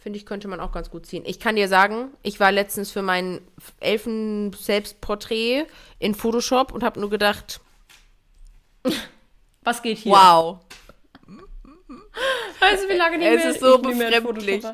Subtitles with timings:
[0.00, 1.24] Finde ich, könnte man auch ganz gut ziehen.
[1.26, 3.42] Ich kann dir sagen, ich war letztens für mein
[3.80, 5.66] Elfen-Selbstporträt
[5.98, 7.60] in Photoshop und habe nur gedacht,
[9.62, 10.12] was geht hier?
[10.12, 10.60] Wow.
[12.60, 14.64] Weißt du, wie lange nicht es mehr ist so befremdlich.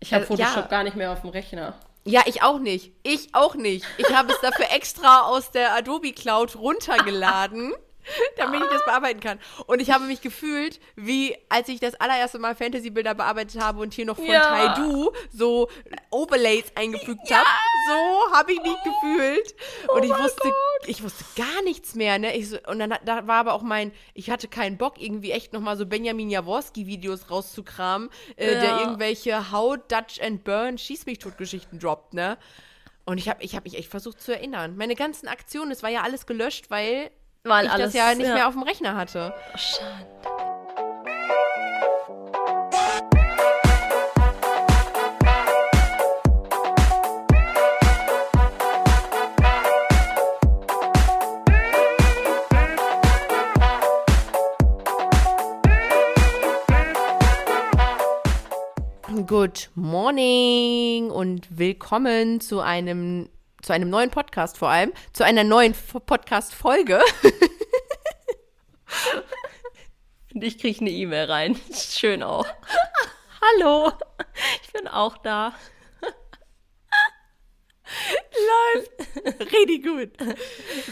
[0.00, 0.66] Ich habe Äh, Photoshop ja.
[0.68, 1.74] gar nicht mehr auf dem Rechner.
[2.04, 2.92] Ja, ich auch nicht.
[3.04, 3.86] Ich auch nicht.
[3.96, 7.72] Ich habe es dafür extra aus der Adobe Cloud runtergeladen,
[8.36, 9.38] damit ich das bearbeiten kann.
[9.66, 13.94] Und ich habe mich gefühlt, wie als ich das allererste Mal Fantasy-Bilder bearbeitet habe und
[13.94, 14.40] hier noch von Ja.
[14.74, 15.68] Taidu so
[16.10, 17.46] Overlays eingefügt habe.
[17.88, 19.54] So habe ich mich gefühlt.
[19.94, 20.52] Und ich wusste,
[20.86, 22.18] ich wusste gar nichts mehr.
[22.18, 22.36] Ne?
[22.36, 25.52] Ich so, und dann da war aber auch mein, ich hatte keinen Bock, irgendwie echt
[25.52, 28.80] nochmal so Benjamin Jaworski-Videos rauszukramen, äh, der Ja.
[28.80, 32.38] irgendwelche How Dutch and Burn Schieß mich tot Geschichten droppt, ne?
[33.04, 34.76] Und ich habe ich hab mich echt versucht zu erinnern.
[34.76, 37.10] Meine ganzen Aktionen, es war ja alles gelöscht, weil
[37.44, 38.34] Weil ich alles, das ja nicht ja.
[38.34, 39.34] mehr auf dem Rechner hatte.
[39.56, 40.06] Schade.
[59.26, 63.28] Good morning und willkommen zu einem
[63.62, 65.74] zu einem neuen Podcast vor allem, zu einer neuen
[66.06, 67.00] Podcast Folge.
[70.34, 71.56] Und ich kriege eine E-Mail rein.
[71.74, 72.46] Schön auch.
[73.60, 73.92] Hallo,
[74.62, 75.54] ich bin auch da.
[78.74, 78.90] Läuft.
[79.52, 80.10] Richtig gut.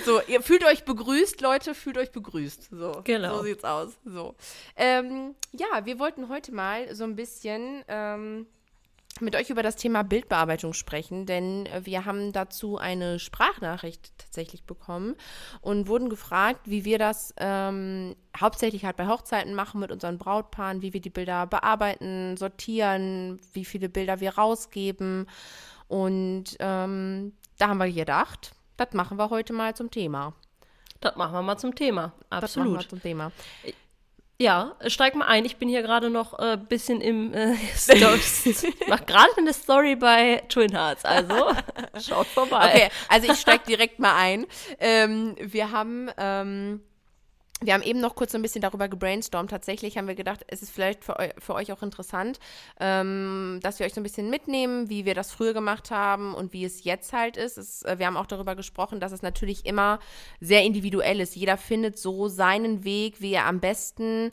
[0.05, 2.69] So, ihr fühlt euch begrüßt, Leute, fühlt euch begrüßt.
[2.71, 3.39] So, Genau.
[3.39, 3.99] so sieht's aus.
[4.05, 4.35] So.
[4.77, 8.47] Ähm, ja, wir wollten heute mal so ein bisschen ähm,
[9.21, 14.65] mit euch über das Thema Bildbearbeitung sprechen, denn äh, wir haben dazu eine Sprachnachricht tatsächlich
[14.65, 15.17] bekommen
[15.61, 20.83] und wurden gefragt, wie wir das ähm, hauptsächlich halt bei Hochzeiten machen mit unseren Brautpaaren,
[20.83, 25.27] wie wir die Bilder bearbeiten, sortieren, wie viele Bilder wir rausgeben.
[25.89, 30.35] Und ähm, da haben wir gedacht, das machen wir heute mal zum Thema.
[31.01, 32.13] Das machen wir mal zum Thema.
[32.29, 32.91] Das machen wir Absolut.
[32.91, 33.33] zum Thema.
[34.41, 35.45] Ja, steig mal ein.
[35.45, 38.19] Ich bin hier gerade noch ein äh, bisschen im äh, Story.
[38.89, 41.05] mach gerade eine Story bei Twin Hearts.
[41.05, 41.53] Also
[42.01, 42.71] schaut vorbei.
[42.75, 44.47] Okay, also ich steige direkt mal ein.
[44.79, 46.11] Ähm, wir haben.
[46.17, 46.81] Ähm,
[47.63, 49.51] wir haben eben noch kurz ein bisschen darüber gebrainstormt.
[49.51, 52.39] Tatsächlich haben wir gedacht, es ist vielleicht für, eu für euch auch interessant,
[52.79, 56.53] ähm, dass wir euch so ein bisschen mitnehmen, wie wir das früher gemacht haben und
[56.53, 57.59] wie es jetzt halt ist.
[57.59, 59.99] Es, äh, wir haben auch darüber gesprochen, dass es natürlich immer
[60.41, 61.37] sehr individuell ist.
[61.37, 64.33] Jeder findet so seinen Weg, wie er am besten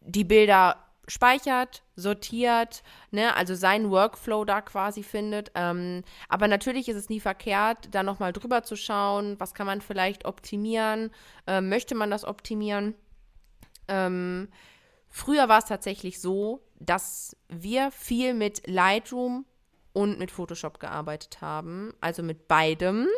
[0.00, 0.76] die Bilder
[1.10, 5.50] speichert, sortiert, ne, also seinen Workflow da quasi findet.
[5.54, 9.80] Ähm, aber natürlich ist es nie verkehrt, da nochmal drüber zu schauen, was kann man
[9.80, 11.10] vielleicht optimieren,
[11.46, 12.94] ähm, möchte man das optimieren.
[13.88, 14.48] Ähm,
[15.08, 19.44] früher war es tatsächlich so, dass wir viel mit Lightroom
[19.92, 23.08] und mit Photoshop gearbeitet haben, also mit beidem.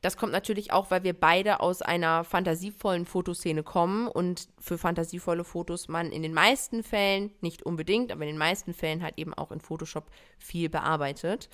[0.00, 5.42] Das kommt natürlich auch, weil wir beide aus einer fantasievollen Fotoszene kommen und für fantasievolle
[5.42, 9.34] Fotos man in den meisten Fällen, nicht unbedingt, aber in den meisten Fällen halt eben
[9.34, 10.04] auch in Photoshop
[10.38, 11.48] viel bearbeitet.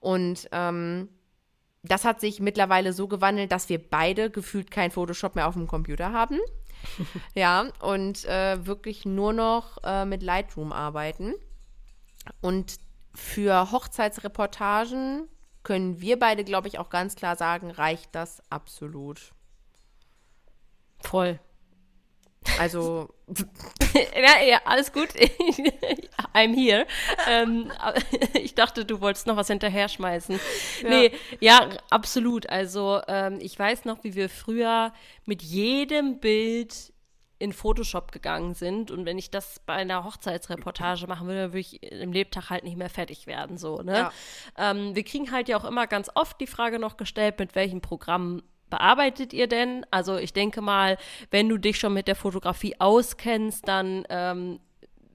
[0.00, 1.08] Und ähm,
[1.82, 5.66] das hat sich mittlerweile so gewandelt, dass wir beide gefühlt kein Photoshop mehr auf dem
[5.66, 6.38] Computer haben.
[7.34, 11.34] ja, und äh, wirklich nur noch äh, mit Lightroom arbeiten.
[12.42, 12.76] Und
[13.14, 15.28] für Hochzeitsreportagen
[15.68, 19.34] können wir beide, glaube ich, auch ganz klar sagen, reicht das absolut.
[21.00, 21.38] Voll.
[22.58, 23.10] Also,
[23.94, 25.10] ja, ja, alles gut.
[26.34, 26.86] I'm here.
[27.28, 27.70] Ähm,
[28.32, 30.40] ich dachte, du wolltest noch was hinterher schmeißen.
[30.84, 32.48] Nee, ja, absolut.
[32.48, 34.94] Also, ähm, ich weiß noch, wie wir früher
[35.26, 36.94] mit jedem Bild
[37.38, 38.90] in Photoshop gegangen sind.
[38.90, 42.64] Und wenn ich das bei einer Hochzeitsreportage machen würde, dann würde ich im Lebtag halt
[42.64, 43.58] nicht mehr fertig werden.
[43.58, 43.96] So, ne?
[43.96, 44.12] Ja.
[44.56, 47.80] Ähm, wir kriegen halt ja auch immer ganz oft die Frage noch gestellt, mit welchem
[47.80, 49.86] Programm bearbeitet ihr denn?
[49.90, 50.98] Also ich denke mal,
[51.30, 54.60] wenn du dich schon mit der Fotografie auskennst, dann ähm,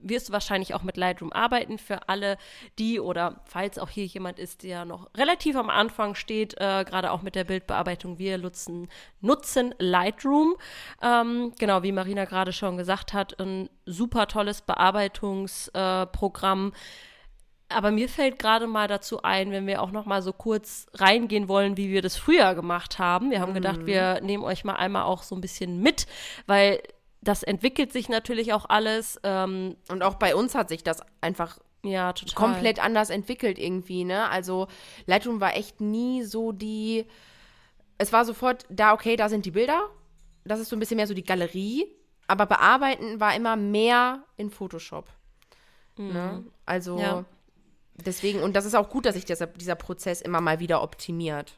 [0.03, 2.37] wirst du wahrscheinlich auch mit Lightroom arbeiten für alle
[2.79, 7.11] die oder falls auch hier jemand ist, der noch relativ am Anfang steht, äh, gerade
[7.11, 8.89] auch mit der Bildbearbeitung, wir nutzen,
[9.21, 10.55] nutzen Lightroom.
[11.01, 16.73] Ähm, genau, wie Marina gerade schon gesagt hat, ein super tolles Bearbeitungsprogramm.
[16.73, 16.77] Äh,
[17.69, 21.47] aber mir fällt gerade mal dazu ein, wenn wir auch noch mal so kurz reingehen
[21.47, 23.31] wollen, wie wir das früher gemacht haben.
[23.31, 26.05] Wir haben gedacht, wir nehmen euch mal einmal auch so ein bisschen mit,
[26.45, 26.81] weil
[27.23, 29.19] das entwickelt sich natürlich auch alles.
[29.23, 34.29] Ähm, und auch bei uns hat sich das einfach ja, komplett anders entwickelt irgendwie, ne?
[34.29, 34.67] Also
[35.05, 37.05] Lightroom war echt nie so die.
[37.97, 39.89] Es war sofort da, okay, da sind die Bilder.
[40.45, 41.87] Das ist so ein bisschen mehr so die Galerie.
[42.27, 45.09] Aber bearbeiten war immer mehr in Photoshop.
[45.97, 46.43] Ne?
[46.65, 47.25] Also Ja.
[47.95, 51.57] deswegen, und das ist auch gut, dass sich dieser, dieser Prozess immer mal wieder optimiert.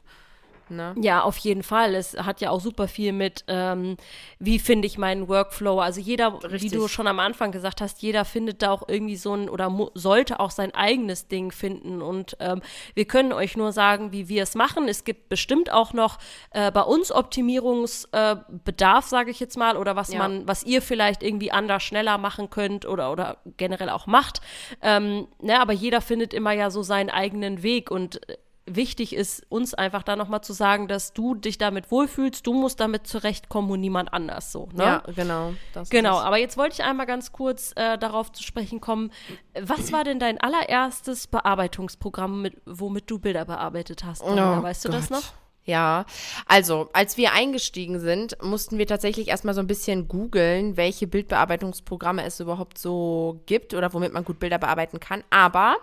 [0.70, 0.94] Ne?
[1.00, 1.94] Ja, auf jeden Fall.
[1.94, 3.96] Es hat ja auch super viel mit, ähm,
[4.38, 5.80] wie finde ich meinen Workflow.
[5.80, 6.72] Also jeder, wie Richtig.
[6.72, 10.40] du schon am Anfang gesagt hast, jeder findet da auch irgendwie so ein oder sollte
[10.40, 12.02] auch sein eigenes Ding finden.
[12.02, 12.62] Und ähm,
[12.94, 14.88] wir können euch nur sagen, wie wir es machen.
[14.88, 16.18] Es gibt bestimmt auch noch
[16.50, 20.18] äh, bei uns Optimierungsbedarf, äh, sage ich jetzt mal, oder was Ja.
[20.18, 24.40] man, was ihr vielleicht irgendwie anders schneller machen könnt oder oder generell auch macht.
[24.82, 28.36] Ähm, ne, aber jeder findet immer ja so seinen eigenen Weg und äh,
[28.66, 32.80] wichtig ist, uns einfach da nochmal zu sagen, dass du dich damit wohlfühlst, du musst
[32.80, 34.68] damit zurechtkommen und niemand anders so.
[34.72, 34.82] Ne?
[34.84, 35.54] Ja, genau.
[35.72, 39.12] das Genau, aber jetzt wollte ich einmal ganz kurz äh, darauf zu sprechen kommen.
[39.60, 44.22] Was war denn dein allererstes Bearbeitungsprogramm, mit, womit du Bilder bearbeitet hast?
[44.22, 45.18] Oh weißt du das Gott.
[45.18, 45.32] noch?
[45.66, 46.06] Ja,
[46.46, 52.24] also als wir eingestiegen sind, mussten wir tatsächlich erstmal so ein bisschen googeln, welche Bildbearbeitungsprogramme
[52.24, 55.24] es überhaupt so gibt oder womit man gut Bilder bearbeiten kann.
[55.28, 55.76] Aber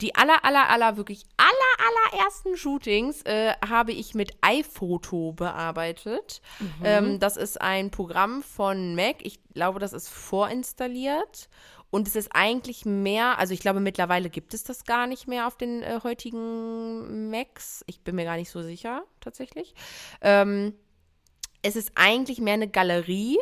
[0.00, 6.42] die aller, aller, aller, wirklich aller, allerersten Shootings äh, habe ich mit iPhoto bearbeitet.
[6.82, 9.16] Ähm, das ist ein Programm von Mac.
[9.20, 11.48] Ich glaube, das ist vorinstalliert.
[11.90, 15.46] Und es ist eigentlich mehr, also ich glaube, mittlerweile gibt es das gar nicht mehr
[15.46, 17.84] auf den äh, heutigen Macs.
[17.86, 19.76] Ich bin mir gar nicht so sicher, tatsächlich.
[20.20, 20.74] Ähm,
[21.62, 23.38] es ist eigentlich mehr eine Galerie,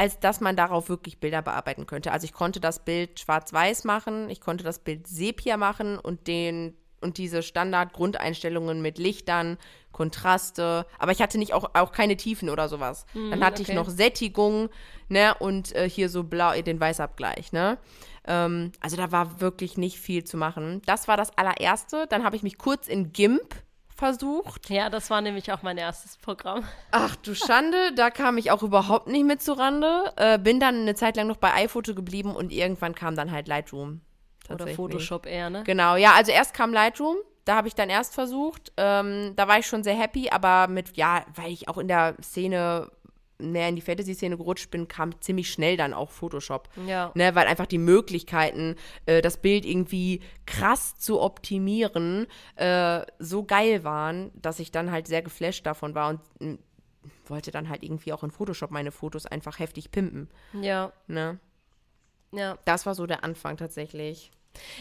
[0.00, 2.10] als dass man darauf wirklich Bilder bearbeiten könnte.
[2.10, 6.74] Also ich konnte das Bild schwarz-weiß machen, ich konnte das Bild Sepia machen und den
[7.02, 9.58] und diese Standard-Grundeinstellungen mit Lichtern,
[9.92, 13.04] Kontraste, aber ich hatte nicht auch, auch keine Tiefen oder sowas.
[13.12, 13.72] Dann hatte okay.
[13.72, 14.70] ich noch Sättigung,
[15.08, 17.76] ne, und äh, hier so blau, den Weißabgleich, ne.
[18.26, 20.80] Ähm, also da war wirklich nicht viel zu machen.
[20.86, 22.06] Das war das allererste.
[22.08, 23.54] Dann habe ich mich kurz in GIMP
[24.00, 24.68] versucht.
[24.68, 26.64] Ja, das war nämlich auch mein erstes Programm.
[26.90, 30.12] Ach du Schande, da kam ich auch überhaupt nicht mit zurande.
[30.16, 33.46] Äh, bin dann eine Zeit lang noch bei iPhoto geblieben und irgendwann kam dann halt
[33.46, 34.00] Lightroom.
[34.48, 34.66] Oder.
[34.66, 35.62] Photoshop eher, ne?
[35.64, 38.72] Genau, ja, also erst kam Lightroom, da habe ich dann erst versucht.
[38.76, 42.16] Ähm, da war ich schon sehr happy, aber mit, ja, weil ich auch in der
[42.20, 42.90] Szene,
[43.40, 46.68] näher in die Fantasy-Szene gerutscht bin, kam ziemlich schnell dann auch Photoshop.
[46.86, 47.10] Ja.
[47.14, 48.76] Ne, weil einfach die Möglichkeiten,
[49.06, 52.26] äh, das Bild irgendwie krass zu optimieren,
[52.56, 56.58] äh, so geil waren, dass ich dann halt sehr geflasht davon war und mh,
[57.26, 60.28] wollte dann halt irgendwie auch in Photoshop meine Fotos einfach heftig pimpen.
[60.52, 61.38] Ja, Ne?
[62.32, 62.58] ja.
[62.64, 64.30] Das war so der Anfang tatsächlich.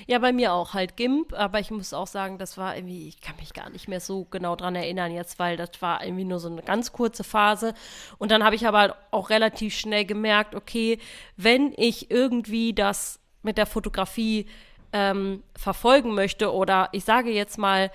[0.07, 3.21] Ja, bei mir auch halt GIMP, aber ich muss auch sagen, das war irgendwie, ich
[3.21, 6.39] kann mich gar nicht mehr so genau dran erinnern jetzt, weil das war irgendwie nur
[6.39, 7.73] so eine ganz kurze Phase.
[8.17, 10.99] Und dann habe ich aber auch relativ schnell gemerkt, okay,
[11.37, 14.47] wenn ich irgendwie das mit der Fotografie
[14.91, 17.91] ähm, verfolgen möchte oder ich sage jetzt mal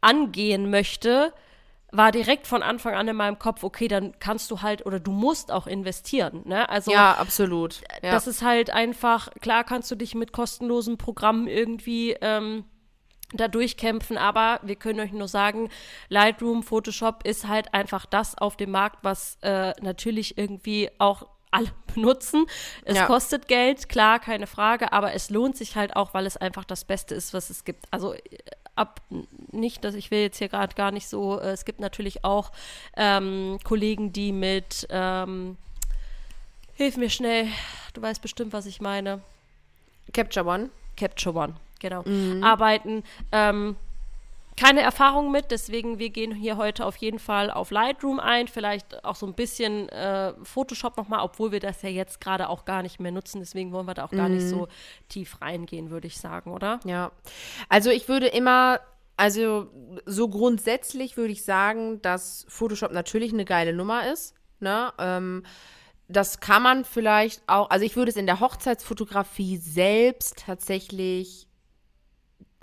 [0.00, 1.34] angehen möchte,
[1.92, 5.12] war direkt von Anfang an in meinem Kopf, okay, dann kannst du halt oder du
[5.12, 6.42] musst auch investieren.
[6.44, 6.68] Ne?
[6.68, 7.80] Also Ja, absolut.
[8.02, 8.12] Ja.
[8.12, 12.64] das ist halt einfach, klar kannst du dich mit kostenlosen Programmen irgendwie ähm,
[13.32, 15.68] da durchkämpfen, aber wir können euch nur sagen,
[16.08, 21.70] Lightroom, Photoshop ist halt einfach das auf dem Markt, was äh, natürlich irgendwie auch alle
[21.94, 22.46] benutzen.
[22.84, 23.06] Es Ja.
[23.06, 26.84] kostet Geld, klar, keine Frage, aber es lohnt sich halt auch, weil es einfach das
[26.84, 27.84] Beste ist, was es gibt.
[27.90, 28.20] Also äh,
[28.80, 29.00] ab
[29.52, 32.50] nicht, dass ich will jetzt hier gerade gar nicht so, äh, es gibt natürlich auch
[32.96, 35.56] ähm, Kollegen, die mit ähm,
[36.74, 37.46] Hilf mir schnell.
[37.92, 39.20] Du weißt bestimmt, was ich meine.
[40.14, 40.70] Capture One.
[40.96, 42.04] Capture One, genau.
[42.42, 43.04] Arbeiten.
[43.32, 43.76] Ähm,
[44.56, 49.04] keine Erfahrung mit, deswegen wir gehen hier heute auf jeden Fall auf Lightroom ein, vielleicht
[49.04, 52.82] auch so ein bisschen äh, Photoshop nochmal, obwohl wir das ja jetzt gerade auch gar
[52.82, 54.68] nicht mehr nutzen, deswegen wollen wir da auch gar nicht so
[55.08, 56.80] tief reingehen, würde ich sagen, oder?
[56.84, 57.12] Ja.
[57.68, 58.80] Also ich würde immer,
[59.16, 59.68] also
[60.04, 64.34] so grundsätzlich würde ich sagen, dass Photoshop natürlich eine geile Nummer ist.
[64.60, 64.92] Ne?
[64.98, 65.44] Ähm,
[66.08, 71.46] das kann man vielleicht auch, also ich würde es in der Hochzeitsfotografie selbst tatsächlich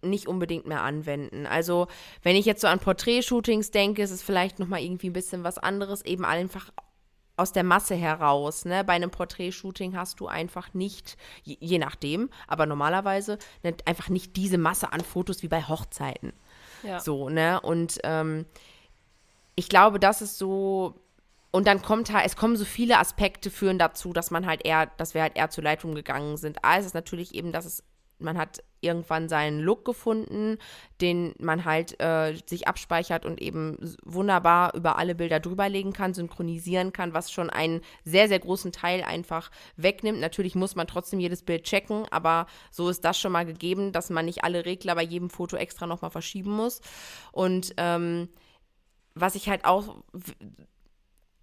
[0.01, 1.45] nicht unbedingt mehr anwenden.
[1.45, 1.87] Also,
[2.23, 5.43] wenn ich jetzt so an Porträtshootings denke, ist es vielleicht noch mal irgendwie ein bisschen
[5.43, 6.71] was anderes, eben einfach
[7.37, 8.65] aus der Masse heraus.
[8.65, 8.83] Ne?
[8.83, 14.35] Bei einem Porträtshooting hast du einfach nicht, je, je nachdem, aber normalerweise ne, einfach nicht
[14.35, 16.33] diese Masse an Fotos wie bei Hochzeiten.
[16.83, 16.99] Ja.
[16.99, 17.61] So, ne?
[17.61, 18.45] Und ähm,
[19.55, 20.95] ich glaube, das ist so.
[21.51, 24.87] Und dann kommt halt, es kommen so viele Aspekte führen dazu, dass man halt eher,
[24.97, 26.63] dass wir halt eher zu Lightroom gegangen sind.
[26.63, 27.83] A, ist es natürlich eben, dass es,
[28.19, 30.57] man hat irgendwann seinen Look gefunden,
[31.01, 36.93] den man halt äh, sich abspeichert und eben wunderbar über alle Bilder drüberlegen kann, synchronisieren
[36.93, 40.19] kann, was schon einen sehr, sehr großen Teil einfach wegnimmt.
[40.19, 44.09] Natürlich muss man trotzdem jedes Bild checken, aber so ist das schon mal gegeben, dass
[44.09, 46.81] man nicht alle Regler bei jedem Foto extra nochmal verschieben muss.
[47.31, 48.29] Und ähm,
[49.15, 49.97] was ich halt auch,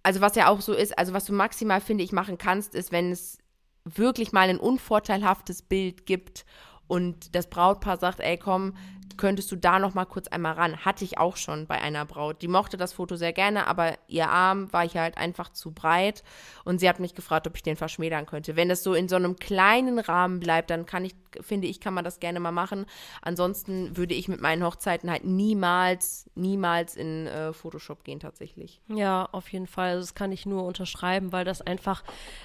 [0.03, 2.91] also was ja auch so ist, also was du maximal, finde ich, machen kannst, ist,
[2.91, 3.39] wenn es
[3.85, 6.45] wirklich mal ein unvorteilhaftes Bild gibt
[6.87, 8.73] und das Brautpaar sagt, ey komm,
[9.17, 10.83] könntest du da noch mal kurz einmal ran.
[10.83, 12.41] Hatte ich auch schon bei einer Braut.
[12.41, 16.23] Die mochte das Foto sehr gerne, aber ihr Arm war hier halt einfach zu breit
[16.63, 18.55] und sie hat mich gefragt, ob ich den verschmälern könnte.
[18.55, 21.93] Wenn es so in so einem kleinen Rahmen bleibt, dann kann ich, finde ich, kann
[21.93, 22.85] man das gerne mal machen.
[23.21, 28.81] Ansonsten würde ich mit meinen Hochzeiten halt niemals, niemals in äh, Photoshop gehen tatsächlich.
[28.87, 29.89] Ja, auf jeden Fall.
[29.89, 32.03] Also das kann ich nur unterschreiben, weil das einfach,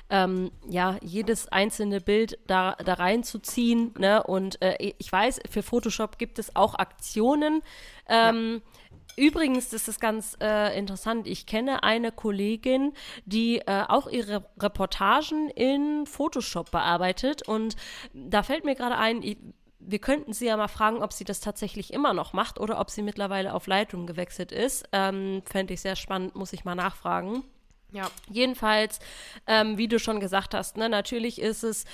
[0.08, 4.22] ähm, ja, jedes einzelne Bild da, da reinzuziehen, ne?
[4.22, 7.62] Und äh, ich weiß, für Photoshop gibt es auch Aktionen.
[8.08, 8.89] Ähm, ja.
[9.20, 11.26] Übrigens, das ist ganz äh, interessant.
[11.26, 12.94] Ich kenne eine Kollegin,
[13.26, 17.46] die äh, auch ihre Reportagen in Photoshop bearbeitet.
[17.46, 17.76] Und
[18.14, 19.36] da fällt mir gerade ein, ich,
[19.78, 22.88] wir könnten sie ja mal fragen, ob sie das tatsächlich immer noch macht oder ob
[22.88, 24.88] sie mittlerweile auf Leitung gewechselt ist.
[24.92, 27.44] Ähm, Fände ich sehr spannend, muss ich mal nachfragen.
[27.92, 28.10] Ja.
[28.30, 29.00] Jedenfalls,
[29.46, 31.84] ähm, wie du schon gesagt hast, ne, natürlich ist es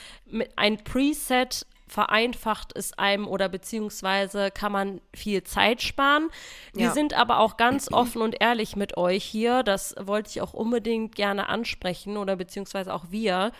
[0.55, 6.31] ein Preset vereinfacht es einem oder beziehungsweise kann man viel Zeit sparen.
[6.73, 6.93] Wir ja.
[6.93, 9.63] sind aber auch ganz offen und ehrlich mit euch hier.
[9.63, 13.53] Das wollte ich auch unbedingt gerne ansprechen oder beziehungsweise auch wir.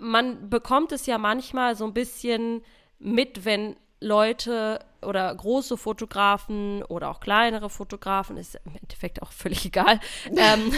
[0.00, 2.62] Man bekommt es ja manchmal so ein bisschen
[2.98, 9.64] mit, wenn Leute oder große Fotografen oder auch kleinere Fotografen, ist im Endeffekt auch völlig
[9.64, 10.00] egal,
[10.36, 10.72] ähm,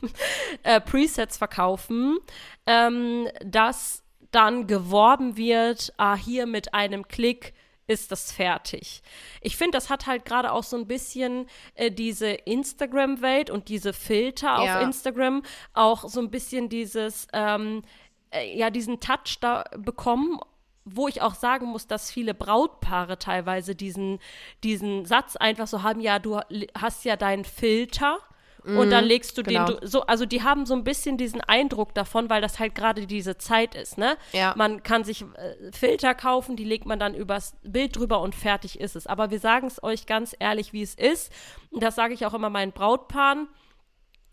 [0.62, 2.18] äh, Presets verkaufen,
[2.66, 4.01] ähm, dass
[4.32, 7.54] dann geworben wird, ah, hier mit einem Klick
[7.86, 9.02] ist das fertig.
[9.40, 13.92] Ich finde, das hat halt gerade auch so ein bisschen äh, diese Instagram-Welt und diese
[13.92, 14.78] Filter ja.
[14.78, 15.42] auf Instagram
[15.74, 17.82] auch so ein bisschen dieses, ähm,
[18.30, 20.40] äh, ja, diesen Touch da bekommen
[20.84, 24.18] wo ich auch sagen muss, dass viele Brautpaare teilweise diesen,
[24.64, 26.40] diesen Satz einfach so haben, ja, du
[26.76, 28.18] hast ja deinen Filter
[28.64, 29.66] und dann mhm, legst du genau.
[29.66, 33.06] den so, also die haben so ein bisschen diesen Eindruck davon, weil das halt gerade
[33.06, 34.16] diese Zeit ist, ne?
[34.32, 34.54] Ja.
[34.56, 38.78] Man kann sich äh, Filter kaufen, die legt man dann übers Bild drüber und fertig
[38.78, 39.06] ist es.
[39.06, 41.32] Aber wir sagen es euch ganz ehrlich, wie es ist.
[41.70, 43.48] Und das sage ich auch immer meinen Brautpaaren.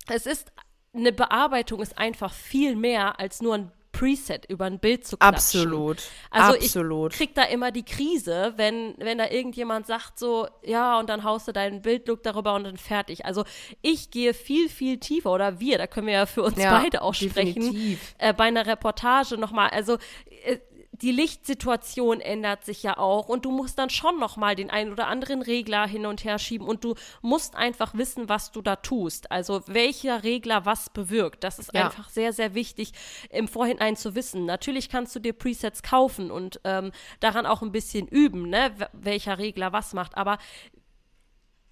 [0.07, 0.51] Es ist
[0.93, 5.61] eine Bearbeitung ist einfach viel mehr als nur ein Preset über ein Bild zu klatschen.
[5.61, 6.03] Absolut.
[6.29, 7.11] Also Absolut.
[7.11, 11.25] ich krieg da immer die Krise, wenn, wenn da irgendjemand sagt so, ja, und dann
[11.25, 13.25] haust du deinen Bildlook darüber und dann fertig.
[13.25, 13.43] Also
[13.81, 17.01] ich gehe viel, viel tiefer, oder wir, da können wir ja für uns ja, beide
[17.01, 19.69] auch sprechen, äh, bei einer Reportage nochmal.
[19.71, 19.97] Also
[20.45, 20.59] äh,
[21.01, 24.91] die Lichtsituation ändert sich ja auch und du musst dann schon noch mal den einen
[24.91, 28.75] oder anderen Regler hin und her schieben und du musst einfach wissen, was du da
[28.75, 29.31] tust.
[29.31, 31.43] Also welcher Regler was bewirkt.
[31.43, 31.85] Das ist ja.
[31.85, 32.91] einfach sehr, sehr wichtig
[33.29, 34.45] im Vorhinein zu wissen.
[34.45, 39.37] Natürlich kannst du dir Presets kaufen und ähm, daran auch ein bisschen üben, ne, welcher
[39.37, 40.17] Regler was macht.
[40.17, 40.37] Aber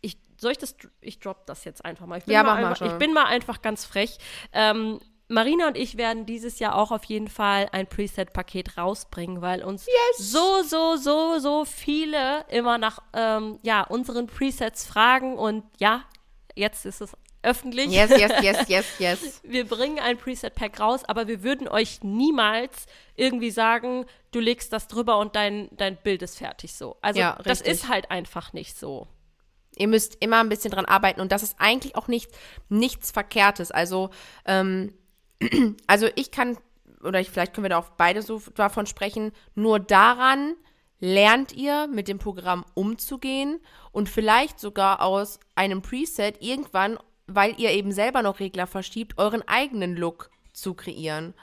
[0.01, 2.19] ich, soll ich das, ich drop das jetzt einfach mal.
[2.19, 4.17] Ich bin, ja, mal, einfach, ich bin mal einfach ganz frech.
[4.53, 9.61] Ähm, Marina und ich werden dieses Jahr auch auf jeden Fall ein Preset-Paket rausbringen, weil
[9.63, 10.31] uns yes.
[10.31, 16.03] so, so, so, so viele immer nach ähm, ja, unseren Presets fragen und ja,
[16.55, 17.11] jetzt ist es
[17.43, 17.91] öffentlich.
[17.91, 19.41] Yes, yes, yes, yes, yes.
[19.43, 24.87] wir bringen ein Preset-Pack raus, aber wir würden euch niemals irgendwie sagen, du legst das
[24.87, 26.97] drüber und dein, dein Bild ist fertig so.
[27.01, 29.07] Also ja, das ist halt einfach nicht so.
[29.75, 32.31] Ihr müsst immer ein bisschen dran arbeiten und das ist eigentlich auch nicht,
[32.69, 33.71] nichts Verkehrtes.
[33.71, 34.09] Also,
[34.45, 34.93] ähm,
[35.87, 36.57] also ich kann,
[37.03, 40.55] oder ich, vielleicht können wir da auch beide so davon sprechen, nur daran
[40.99, 43.59] lernt ihr mit dem Programm umzugehen
[43.91, 49.47] und vielleicht sogar aus einem Preset irgendwann, weil ihr eben selber noch Regler verschiebt, euren
[49.47, 51.33] eigenen Look zu kreieren.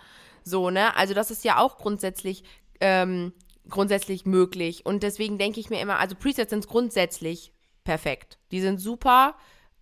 [0.43, 0.97] So, ne?
[0.97, 2.43] Also das ist ja auch grundsätzlich,
[2.81, 3.33] ähm,
[3.69, 4.85] grundsätzlich möglich.
[4.85, 7.53] Und deswegen denke ich mir immer, also Presets sind grundsätzlich
[7.85, 8.39] perfekt.
[8.51, 9.37] Die sind super,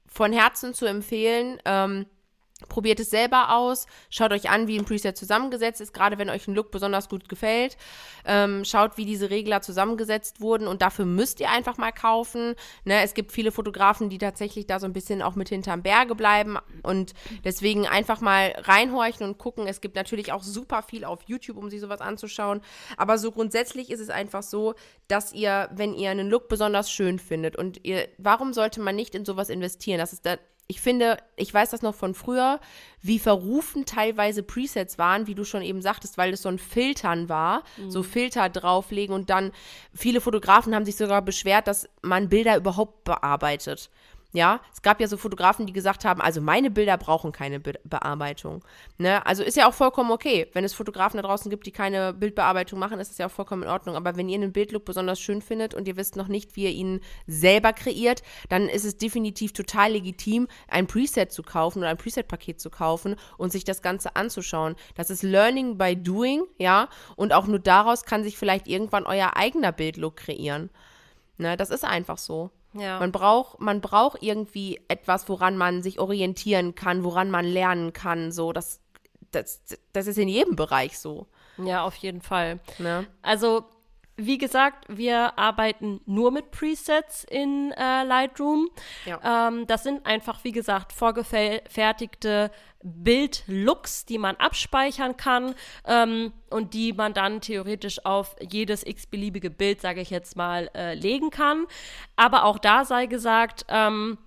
[0.07, 1.59] von Herzen zu empfehlen.
[1.65, 2.07] Ähm,
[2.69, 6.49] Probiert es selber aus, schaut euch an, wie ein Preset zusammengesetzt ist, gerade wenn euch
[6.49, 7.77] ein Look besonders gut gefällt.
[8.25, 12.55] Ähm, schaut, wie diese Regler zusammengesetzt wurden und dafür müsst ihr einfach mal kaufen.
[12.85, 16.15] Ne, es gibt viele Fotografen, die tatsächlich da so ein bisschen auch mit hinterm Berge
[16.15, 17.15] bleiben und
[17.45, 19.67] deswegen einfach mal reinhorchen und gucken.
[19.67, 22.61] Es gibt natürlich auch super viel auf YouTube, um sich sowas anzuschauen.
[22.97, 24.75] Aber so grundsätzlich ist es einfach so,
[25.09, 29.15] dass ihr, wenn ihr einen Look besonders schön findet und ihr, warum sollte man nicht
[29.15, 29.99] in sowas investieren?
[29.99, 30.37] Das ist da
[30.69, 32.61] ich finde, ich weiß das noch von früher,
[33.01, 37.29] wie verrufen teilweise Presets waren, wie du schon eben sagtest, weil es so ein Filtern
[37.29, 37.91] war, mhm.
[37.91, 39.53] so Filter drauflegen und dann
[39.93, 43.91] viele Fotografen haben sich sogar beschwert, dass man Bilder überhaupt bearbeitet.
[44.35, 47.75] Ja, es gab ja so Fotografen, die gesagt haben, also meine Bilder brauchen keine Be
[47.85, 48.65] Bearbeitung.
[48.97, 49.25] Ne?
[49.27, 50.49] Also ist ja auch vollkommen okay.
[50.55, 53.65] Wenn es Fotografen da draußen gibt, die keine Bildbearbeitung machen, ist das ja auch vollkommen
[53.65, 53.95] in Ordnung.
[53.95, 56.71] Aber wenn ihr einen Bildlook besonders schön findet und ihr wisst noch nicht, wie ihr
[56.71, 61.99] ihn selber kreiert, dann ist es definitiv total legitim, ein Preset zu kaufen oder ein
[61.99, 64.77] Preset-Paket zu kaufen und sich das Ganze anzuschauen.
[64.95, 66.89] Das ist Learning by Doing, ja.
[67.17, 70.71] Und auch nur daraus kann sich vielleicht irgendwann euer eigener Bildlook kreieren.
[71.37, 71.59] Ne?
[71.59, 72.51] Das ist einfach so.
[72.75, 72.99] Ja.
[72.99, 78.33] Man braucht, man braucht irgendwie etwas, woran man sich orientieren kann, woran man lernen kann.
[78.33, 78.81] So, das,
[79.31, 79.63] das,
[79.93, 81.27] das ist in jedem Bereich so.
[81.59, 82.61] Ja, auf jeden Fall.
[82.79, 83.07] Ne?
[83.21, 83.65] Also
[84.27, 88.69] wie gesagt, wir arbeiten nur mit Presets in äh, Lightroom.
[89.07, 89.49] Ja.
[89.49, 92.51] Ähm, das sind einfach, wie gesagt, vorgefertigte
[92.83, 95.55] Bildlooks, die man abspeichern kann
[95.87, 100.95] ähm, und die man dann theoretisch auf jedes x-beliebige Bild, sage ich jetzt mal, äh,
[100.95, 101.67] legen kann.
[102.17, 104.19] Aber auch da sei gesagt, ähm,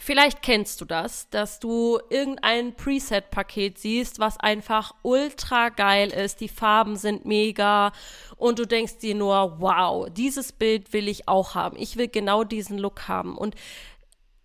[0.00, 6.40] Vielleicht kennst du das, dass du irgendein Preset-Paket siehst, was einfach ultra geil ist.
[6.40, 7.92] Die Farben sind mega
[8.36, 11.76] und du denkst dir nur, wow, dieses Bild will ich auch haben.
[11.78, 13.38] Ich will genau diesen Look haben.
[13.38, 13.54] Und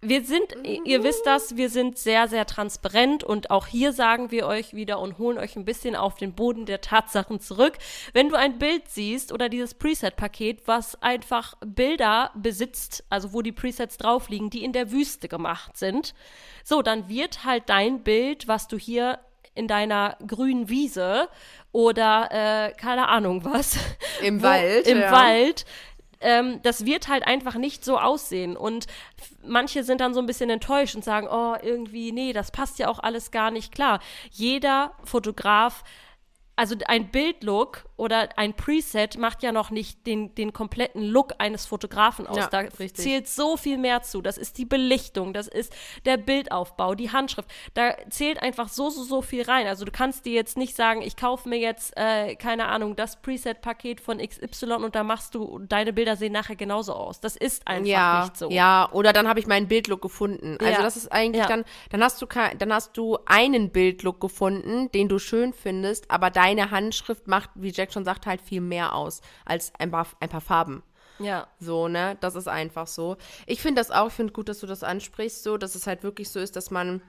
[0.02, 4.48] wir sind, ihr wisst das, wir sind sehr, sehr transparent und auch hier sagen wir
[4.48, 7.78] euch wieder und holen euch ein bisschen auf den Boden der Tatsachen zurück.
[8.14, 13.52] Wenn du ein Bild siehst oder dieses Preset-Paket, was einfach Bilder besitzt, also wo die
[13.52, 16.14] Presets drauf liegen, die in der Wüste gemacht sind,
[16.64, 19.20] so, dann wird halt dein Bild, was du hier
[19.54, 21.28] in deiner grünen Wiese
[21.74, 23.78] oder äh, keine Ahnung was.
[24.22, 24.88] Im wo, Wald.
[24.88, 25.12] Im ja.
[25.12, 25.66] Wald
[26.22, 28.58] ähm, das wird halt einfach nicht so aussehen.
[28.58, 28.88] Und
[29.44, 32.88] manche sind dann so ein bisschen enttäuscht und sagen, oh, irgendwie, nee, das passt ja
[32.88, 34.00] auch alles gar nicht klar.
[34.32, 35.84] Jeder Fotograf
[36.60, 41.66] also ein Bildlook oder ein Preset macht ja noch nicht den, den kompletten Look eines
[41.66, 42.38] Fotografen aus.
[42.38, 42.96] Ja, da richtig.
[42.96, 44.22] zählt so viel mehr zu.
[44.22, 45.74] Das ist die Belichtung, das ist
[46.06, 47.50] der Bildaufbau, die Handschrift.
[47.74, 49.68] Da zählt einfach so, so, so viel rein.
[49.68, 53.22] Also du kannst dir jetzt nicht sagen, ich kaufe mir jetzt, äh, keine Ahnung, das
[53.22, 57.20] Preset-Paket von XY und da machst du, deine Bilder sehen nachher genauso aus.
[57.20, 58.50] Das ist einfach ja, nicht so.
[58.50, 60.58] Ja, oder dann habe ich meinen Bildlook gefunden.
[60.60, 60.82] Also ja.
[60.82, 62.28] das ist eigentlich dann, dann hast du
[62.58, 67.50] dann hast du einen Bildlook gefunden, den du schön findest, aber dein deine Handschrift macht,
[67.56, 70.84] wie Jack schon sagt, halt viel mehr aus als ein paar, ein paar Farben.
[71.20, 71.48] Ja.
[71.60, 72.18] So, ne?
[72.22, 73.18] Das ist einfach so.
[73.46, 76.04] Ich finde das auch, ich finde gut, dass du das ansprichst, so, dass es halt
[76.04, 77.02] wirklich so ist, dass man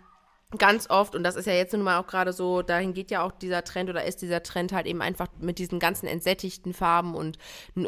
[0.58, 3.22] ganz oft, und das ist ja jetzt nun mal auch gerade so, dahin geht ja
[3.22, 7.14] auch dieser Trend oder ist dieser Trend halt eben einfach mit diesen ganzen entsättigten Farben
[7.14, 7.38] und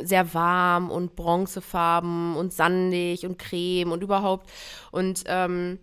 [0.05, 4.49] sehr warm und Bronzefarben und sandig und Creme und überhaupt.
[4.93, 5.81] Und ähm,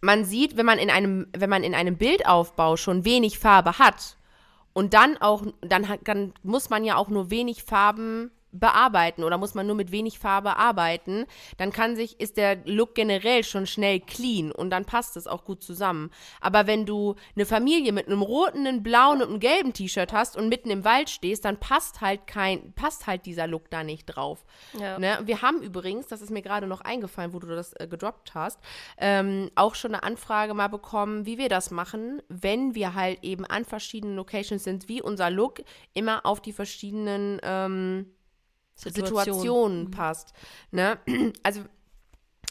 [0.00, 4.17] man sieht, wenn man in einem, wenn man in einem Bildaufbau schon wenig Farbe hat,
[4.72, 9.54] und dann auch, dann, dann muss man ja auch nur wenig Farben bearbeiten oder muss
[9.54, 14.00] man nur mit wenig Farbe arbeiten, dann kann sich, ist der Look generell schon schnell
[14.00, 16.10] clean und dann passt es auch gut zusammen.
[16.40, 20.36] Aber wenn du eine Familie mit einem roten, einem blauen und einem gelben T-Shirt hast
[20.36, 24.06] und mitten im Wald stehst, dann passt halt kein, passt halt dieser Look da nicht
[24.06, 24.44] drauf.
[24.78, 24.98] Ja.
[24.98, 25.18] Ne?
[25.24, 28.58] Wir haben übrigens, das ist mir gerade noch eingefallen, wo du das äh, gedroppt hast,
[28.98, 33.44] ähm, auch schon eine Anfrage mal bekommen, wie wir das machen, wenn wir halt eben
[33.44, 35.62] an verschiedenen Locations sind, wie unser Look
[35.94, 38.06] immer auf die verschiedenen ähm,
[38.78, 39.90] Situation, Situation mhm.
[39.90, 40.32] passt.
[40.70, 40.98] Ne?
[41.42, 41.62] Also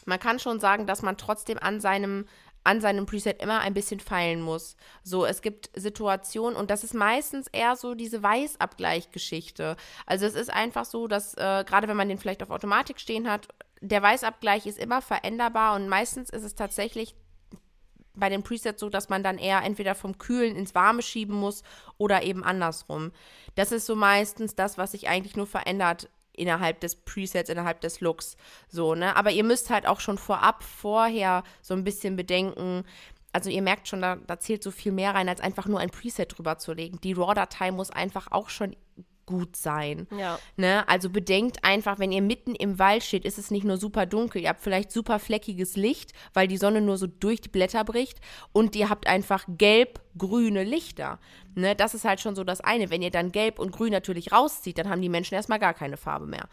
[0.06, 2.26] man kann schon sagen, dass man trotzdem an seinem
[2.64, 4.76] an seinem Preset immer ein bisschen feilen muss.
[5.02, 9.76] So, es gibt Situationen und das ist meistens eher so diese Weißabgleichgeschichte.
[10.04, 13.30] Also es ist einfach so, dass äh, gerade wenn man den vielleicht auf Automatik stehen
[13.30, 13.48] hat,
[13.80, 17.14] der Weißabgleich ist immer veränderbar und meistens ist es tatsächlich
[18.14, 21.62] bei den Presets so, dass man dann eher entweder vom Kühlen ins Warme schieben muss
[21.96, 23.12] oder eben andersrum.
[23.54, 28.00] Das ist so meistens das, was sich eigentlich nur verändert innerhalb des Presets, innerhalb des
[28.00, 28.36] Looks.
[28.68, 29.16] So, ne?
[29.16, 32.84] Aber ihr müsst halt auch schon vorab, vorher so ein bisschen bedenken,
[33.32, 35.90] also ihr merkt schon, da, da zählt so viel mehr rein, als einfach nur ein
[35.90, 37.00] Preset drüber zu legen.
[37.02, 38.74] Die RAW-Datei muss einfach auch schon
[39.28, 40.06] gut sein.
[40.18, 40.38] Ja.
[40.56, 40.88] Ne?
[40.88, 44.40] Also bedenkt einfach, wenn ihr mitten im Wald steht, ist es nicht nur super dunkel,
[44.40, 48.20] ihr habt vielleicht super fleckiges Licht, weil die Sonne nur so durch die Blätter bricht
[48.52, 51.18] und ihr habt einfach gelb-grüne Lichter.
[51.54, 51.76] Ne?
[51.76, 52.88] Das ist halt schon so das eine.
[52.88, 55.98] Wenn ihr dann gelb und grün natürlich rauszieht, dann haben die Menschen erstmal gar keine
[55.98, 56.48] Farbe mehr.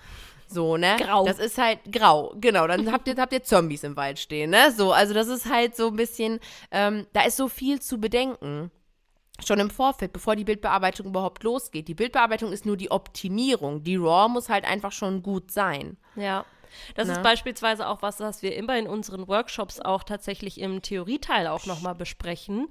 [0.48, 0.98] So, ne?
[1.00, 1.26] Grau.
[1.26, 2.68] Das ist halt grau, genau.
[2.68, 4.72] Dann habt ihr, habt ihr Zombies im Wald stehen, ne?
[4.76, 6.40] So, also das ist halt so ein bisschen,
[6.72, 8.70] ähm, da ist so viel zu bedenken
[9.44, 11.88] schon im Vorfeld, bevor die Bildbearbeitung überhaupt losgeht.
[11.88, 13.84] Die Bildbearbeitung ist nur die Optimierung.
[13.84, 15.98] Die RAW muss halt einfach schon gut sein.
[16.16, 16.46] Ja.
[16.96, 17.14] Das Na?
[17.14, 17.24] ist ne?
[17.24, 21.96] beispielsweise auch was, was wir immer in unseren Workshops auch tatsächlich im Theorieteil auch nochmal
[21.96, 22.68] besprechen,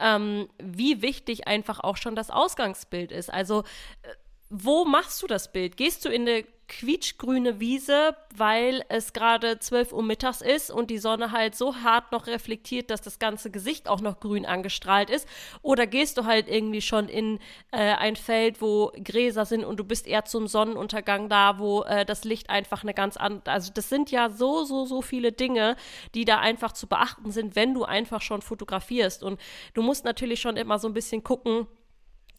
[0.00, 3.32] ähm, wie wichtig einfach auch schon das Ausgangsbild ist.
[3.32, 3.60] Also,
[4.02, 4.08] äh,
[4.50, 5.76] wo machst du das Bild?
[5.76, 10.98] Gehst du in eine quietschgrüne Wiese, weil es gerade 12 Uhr mittags ist und die
[10.98, 15.28] Sonne halt so hart noch reflektiert, dass das ganze Gesicht auch noch grün angestrahlt ist?
[15.62, 17.38] Oder gehst du halt irgendwie schon in
[17.70, 22.04] äh, ein Feld, wo Gräser sind und du bist eher zum Sonnenuntergang da, wo äh,
[22.04, 25.76] das Licht einfach eine ganz andere, also das sind ja so, so, so viele Dinge,
[26.14, 29.22] die da einfach zu beachten sind, wenn du einfach schon fotografierst.
[29.22, 29.40] Und
[29.74, 31.66] du musst natürlich schon immer so ein bisschen gucken,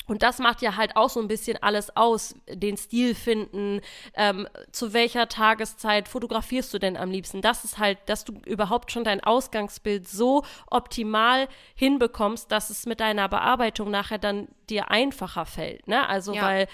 [0.08, 3.81] und das macht ja halt auch so ein bisschen alles aus, den Stil finden,
[4.13, 7.41] ähm, zu welcher Tageszeit fotografierst du denn am liebsten.
[7.41, 12.99] Das ist halt, dass du überhaupt schon dein Ausgangsbild so optimal hinbekommst, dass es mit
[12.99, 15.88] deiner Bearbeitung nachher dann dir einfacher fällt.
[15.88, 16.08] Ne?
[16.08, 16.43] Also ja.
[16.43, 16.67] weil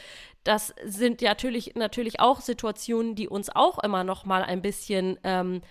[0.44, 5.18] das sind ja natürlich, natürlich auch Situationen, die uns auch immer noch mal ein bisschen
[5.24, 5.62] ähm,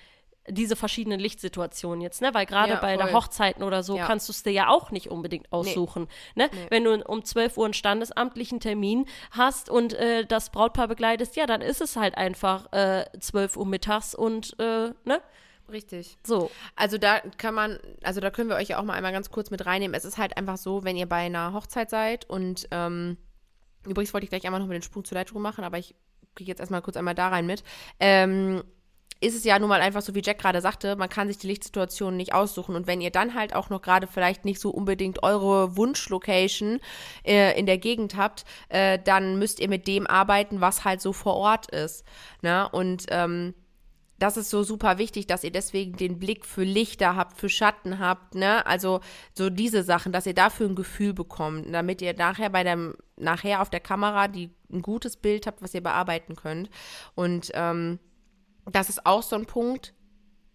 [0.49, 2.33] diese verschiedenen Lichtsituationen jetzt, ne?
[2.33, 4.07] Weil gerade ja, bei der Hochzeiten oder so ja.
[4.07, 6.09] kannst du es dir ja auch nicht unbedingt aussuchen.
[6.35, 6.45] Nee.
[6.45, 6.51] Ne?
[6.53, 6.67] Nee.
[6.71, 11.47] Wenn du um 12 Uhr einen standesamtlichen Termin hast und äh, das Brautpaar begleitest, ja,
[11.47, 15.21] dann ist es halt einfach äh, 12 Uhr mittags und äh, ne?
[15.71, 16.19] Richtig.
[16.27, 16.51] So.
[16.75, 19.51] Also da kann man, also da können wir euch ja auch mal einmal ganz kurz
[19.51, 19.95] mit reinnehmen.
[19.95, 23.17] Es ist halt einfach so, wenn ihr bei einer Hochzeit seid und ähm,
[23.87, 25.95] übrigens wollte ich gleich einmal noch mit den Sprung zur Lightroom machen, aber ich
[26.35, 27.63] kriege jetzt erstmal kurz einmal da rein mit.
[28.01, 28.65] Ähm,
[29.21, 31.47] ist es ja nun mal einfach so, wie Jack gerade sagte, man kann sich die
[31.47, 32.75] Lichtsituation nicht aussuchen.
[32.75, 36.81] Und wenn ihr dann halt auch noch gerade vielleicht nicht so unbedingt eure Wunschlocation
[37.25, 41.13] äh, in der Gegend habt, äh, dann müsst ihr mit dem arbeiten, was halt so
[41.13, 42.05] vor Ort ist.
[42.41, 42.69] Ne?
[42.71, 43.55] Und ähm,
[44.19, 47.99] das ist so super wichtig, dass ihr deswegen den Blick für Lichter habt, für Schatten
[47.99, 48.67] habt, ne?
[48.67, 49.01] Also
[49.33, 53.63] so diese Sachen, dass ihr dafür ein Gefühl bekommt, damit ihr nachher bei dem, nachher
[53.63, 56.69] auf der Kamera die, ein gutes Bild habt, was ihr bearbeiten könnt.
[57.15, 57.99] Und ähm,
[58.75, 59.95] das ist auch so ein Punkt.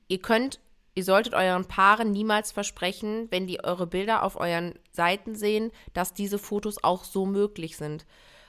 [0.07, 0.59] Ihr könnt,
[0.93, 6.13] ihr solltet euren Paaren niemals versprechen, wenn die eure Bilder auf euren Seiten sehen, dass
[6.13, 8.05] diese Fotos auch so möglich sind.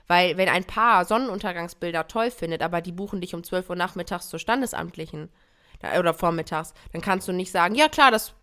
[0.07, 4.29] Weil wenn ein Paar Sonnenuntergangsbilder toll findet, aber die buchen dich um 12 Uhr nachmittags
[4.29, 5.31] zur Standesamtlichen
[5.99, 8.35] oder vormittags, dann kannst du nicht sagen, ja klar, das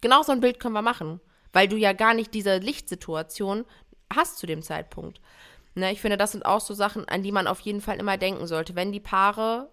[0.00, 1.20] genau so ein Bild können wir machen,
[1.52, 3.64] weil du ja gar nicht diese Lichtsituation
[4.12, 5.20] hast zu dem Zeitpunkt.
[5.74, 8.16] Ne, ich finde, das sind auch so Sachen, an die man auf jeden Fall immer
[8.16, 8.76] denken sollte.
[8.76, 9.72] Wenn die Paare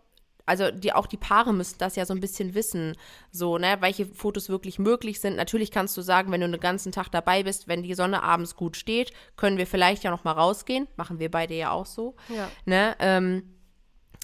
[0.52, 2.98] also die, auch die Paare müssen das ja so ein bisschen wissen,
[3.32, 5.38] so, ne, welche Fotos wirklich möglich sind.
[5.38, 8.58] Natürlich kannst du sagen, wenn du den ganzen Tag dabei bist, wenn die Sonne abends
[8.58, 10.90] gut steht, können wir vielleicht ja noch mal rausgehen.
[10.98, 12.16] Machen wir beide ja auch so.
[12.28, 12.52] Ja.
[12.66, 13.56] Ne, ähm,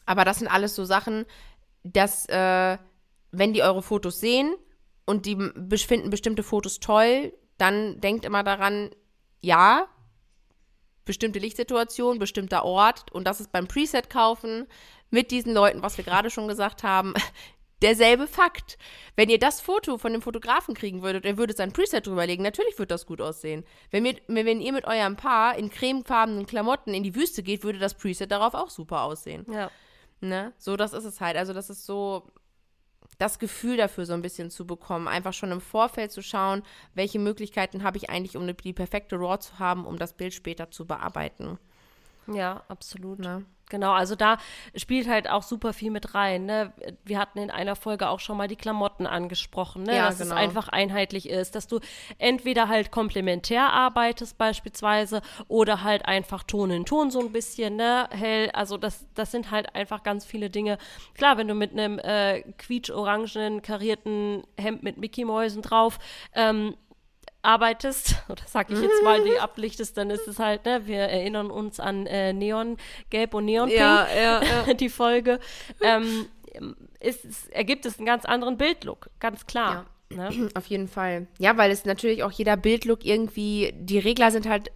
[0.05, 1.25] aber das sind alles so Sachen,
[1.83, 2.77] dass, äh,
[3.31, 4.53] wenn die eure Fotos sehen
[5.05, 5.37] und die
[5.77, 8.89] finden bestimmte Fotos toll, dann denkt immer daran,
[9.39, 9.87] ja,
[11.05, 14.67] bestimmte Lichtsituation, bestimmter Ort und das ist beim Preset kaufen
[15.09, 17.13] mit diesen Leuten, was wir gerade schon gesagt haben,
[17.81, 18.77] derselbe Fakt.
[19.15, 22.77] Wenn ihr das Foto von dem Fotografen kriegen würdet, er würde sein Preset drüberlegen, natürlich
[22.77, 23.63] würde das gut aussehen.
[23.91, 27.79] Wenn, wir, wenn ihr mit eurem Paar in cremefarbenen Klamotten in die Wüste geht, würde
[27.79, 29.45] das Preset darauf auch super aussehen.
[29.51, 29.71] Ja.
[30.19, 30.53] Ne?
[30.57, 31.37] So, das ist es halt.
[31.37, 32.31] Also, das ist so
[33.17, 35.07] das Gefühl dafür so ein bisschen zu bekommen.
[35.07, 39.39] Einfach schon im Vorfeld zu schauen, welche Möglichkeiten habe ich eigentlich, um die perfekte RAW
[39.39, 41.57] zu haben, um das Bild später zu bearbeiten.
[42.33, 43.19] Ja, absolut.
[43.19, 43.45] Ne?
[43.69, 44.37] Genau, also da
[44.75, 46.45] spielt halt auch super viel mit rein.
[46.45, 46.71] Ne?
[47.03, 49.97] Wir hatten in einer Folge auch schon mal die Klamotten angesprochen, ne?
[49.97, 50.35] ja, dass genau.
[50.35, 51.79] es einfach einheitlich ist, dass du
[52.17, 58.07] entweder halt komplementär arbeitest beispielsweise oder halt einfach Ton in Ton so ein bisschen, ne?
[58.11, 58.49] hell.
[58.51, 60.77] Also das, das sind halt einfach ganz viele Dinge.
[61.15, 65.99] Klar, wenn du mit einem äh, quietsch-orangenen karierten Hemd mit Mickey-Mäusen drauf
[66.33, 66.75] ähm,
[67.47, 71.49] arbeitest, oder sag ich jetzt mal, die ablichtest, dann ist es halt, ne, wir erinnern
[71.49, 72.77] uns an äh, Neon,
[73.09, 74.73] Gelb und Neonpink, ja, ja, ja.
[74.79, 75.39] die Folge,
[75.81, 76.27] ähm,
[76.99, 79.85] ist, ist, ergibt es einen ganz anderen Bildlook, ganz klar.
[80.09, 80.29] Ne?
[80.55, 81.27] Auf jeden Fall.
[81.39, 84.71] Ja, weil es natürlich auch jeder Bildlook irgendwie, die Regler sind halt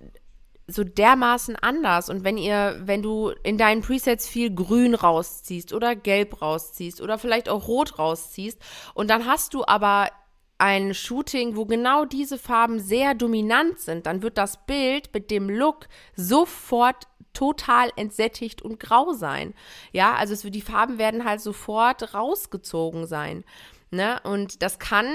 [0.68, 2.10] so dermaßen anders.
[2.10, 7.18] Und wenn ihr, wenn du in deinen Presets viel Grün rausziehst oder Gelb rausziehst oder
[7.18, 8.60] vielleicht auch Rot rausziehst
[8.94, 10.08] und dann hast du aber
[10.62, 15.50] ein Shooting, wo genau diese Farben sehr dominant sind, dann wird das Bild mit dem
[15.50, 19.56] Look sofort total entsättigt und grau sein.
[19.92, 23.44] Ja, also es, die Farben werden halt sofort rausgezogen sein.
[23.90, 24.20] Ne?
[24.24, 25.08] Und das kann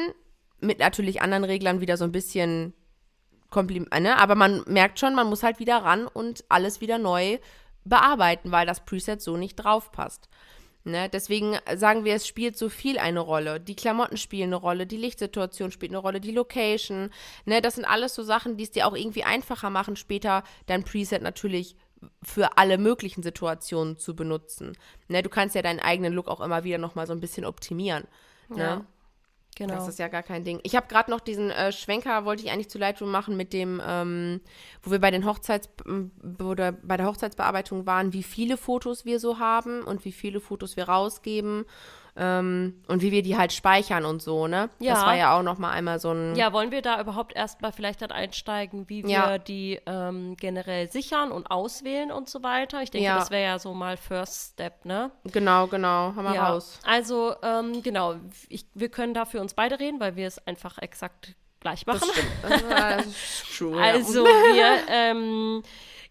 [0.58, 2.74] mit natürlich anderen Reglern wieder so ein bisschen
[3.48, 4.18] Kompliment, ne?
[4.18, 7.38] aber man merkt schon, man muss halt wieder ran und alles wieder neu
[7.84, 10.28] bearbeiten, weil das Preset so nicht drauf passt.
[10.86, 11.08] Ne?
[11.08, 13.58] Deswegen sagen wir, es spielt so viel eine Rolle.
[13.58, 17.10] Die Klamotten spielen eine Rolle, die Lichtsituation spielt eine Rolle, die Location.
[17.44, 17.60] Ne?
[17.60, 21.22] Das sind alles so Sachen, die es dir auch irgendwie einfacher machen, später dein Preset
[21.22, 21.74] natürlich
[22.22, 24.78] für alle möglichen Situationen zu benutzen.
[25.08, 25.24] Ne?
[25.24, 28.04] Du kannst ja deinen eigenen Look auch immer wieder nochmal so ein bisschen optimieren.
[28.48, 28.86] Ne?
[29.56, 29.74] Genau.
[29.74, 30.60] Das ist ja gar kein Ding.
[30.64, 33.80] Ich habe gerade noch diesen äh, Schwenker, wollte ich eigentlich zu Lightroom machen mit dem,
[33.84, 34.42] ähm,
[34.82, 35.70] wo wir bei den Hochzeits
[36.38, 40.76] oder bei der Hochzeitsbearbeitung waren, wie viele Fotos wir so haben und wie viele Fotos
[40.76, 41.64] wir rausgeben
[42.16, 44.70] ähm, und wie wir die halt speichern und so, ne?
[44.78, 44.94] Ja.
[44.94, 47.72] Das war ja auch noch mal einmal so ein Ja, wollen wir da überhaupt erstmal
[47.72, 49.38] vielleicht dann einsteigen, wie wir Ja.
[49.38, 52.82] die ähm, generell sichern und auswählen und so weiter?
[52.82, 53.18] Ich denke, Ja.
[53.18, 55.10] das wäre ja so mal First Step, ne?
[55.24, 56.48] genau, genau, haben wir ja.
[56.48, 56.80] raus.
[56.84, 58.16] Also, ähm, genau,
[58.48, 62.08] ich, wir können da für uns beide reden, weil wir es einfach exakt gleich machen.
[62.68, 63.92] Das ist true, ja.
[63.92, 65.62] Also wir ähm,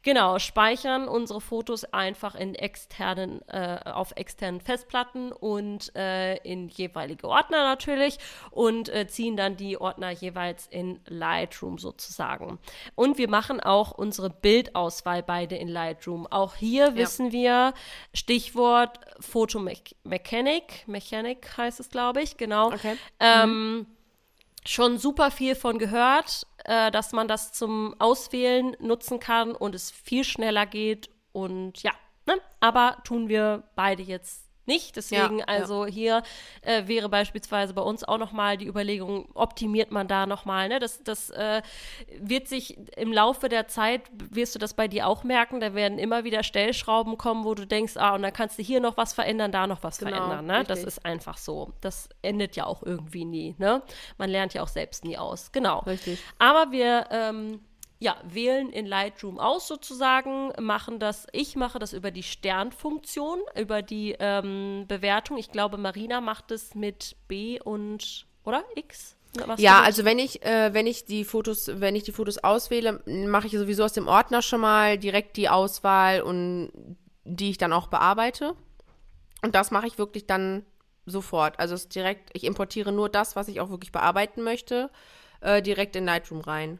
[0.05, 7.27] genau speichern unsere Fotos einfach in externen äh, auf externen Festplatten und äh, in jeweilige
[7.27, 8.19] Ordner natürlich
[8.51, 12.59] und äh, ziehen dann die Ordner jeweils in Lightroom sozusagen.
[12.93, 16.27] Und wir machen auch unsere Bildauswahl beide in Lightroom.
[16.27, 17.73] Auch hier wissen wir
[18.13, 22.67] Stichwort Photomechanic, Mechanic heißt es glaube ich, genau.
[22.67, 22.95] Okay.
[23.19, 23.87] Ähm,
[24.65, 29.91] schon super viel von gehört, äh, dass man das zum Auswählen nutzen kann und es
[29.91, 31.10] viel schneller geht.
[31.32, 31.91] Und ja,
[32.25, 32.36] ne?
[32.60, 34.95] aber tun wir beide jetzt nicht.
[34.95, 35.45] Deswegen, Ja, ja.
[35.45, 36.23] also hier
[36.62, 40.69] äh, wäre beispielsweise bei uns auch nochmal die Überlegung, optimiert man da nochmal.
[40.69, 40.80] Ne?
[40.80, 41.62] Das, das äh,
[42.19, 44.01] wird sich im Laufe der Zeit,
[44.32, 47.65] wirst du das bei dir auch merken, da werden immer wieder Stellschrauben kommen, wo du
[47.65, 50.45] denkst, ah, und dann kannst du hier noch was verändern, da noch was Genau, verändern.
[50.45, 50.63] Ne?
[50.65, 51.73] Das ist einfach so.
[51.82, 53.56] Das endet ja auch irgendwie nie.
[53.58, 53.82] Ne?
[54.17, 55.51] Man lernt ja auch selbst nie aus.
[55.51, 55.80] Genau.
[55.80, 56.19] Richtig.
[56.39, 57.60] Aber wir ähm,
[57.99, 63.81] ja, wählen in Lightroom aus sozusagen, machen das, ich mache das über die Sternfunktion, über
[63.81, 65.38] die ähm, Bewertung.
[65.38, 68.63] Ich glaube, Marina macht es mit B und, oder?
[68.75, 69.15] X?
[69.45, 73.01] Machst Ja, also wenn ich, äh, wenn ich die Fotos, wenn ich die Fotos auswähle,
[73.05, 76.71] mache ich sowieso aus dem Ordner schon mal direkt die Auswahl und
[77.23, 78.55] die ich dann auch bearbeite.
[79.41, 80.65] Und das mache ich wirklich dann
[81.05, 81.60] sofort.
[81.60, 84.89] Also es ist direkt, ich importiere nur das, was ich auch wirklich bearbeiten möchte,
[85.41, 86.79] äh, direkt in Lightroom rein.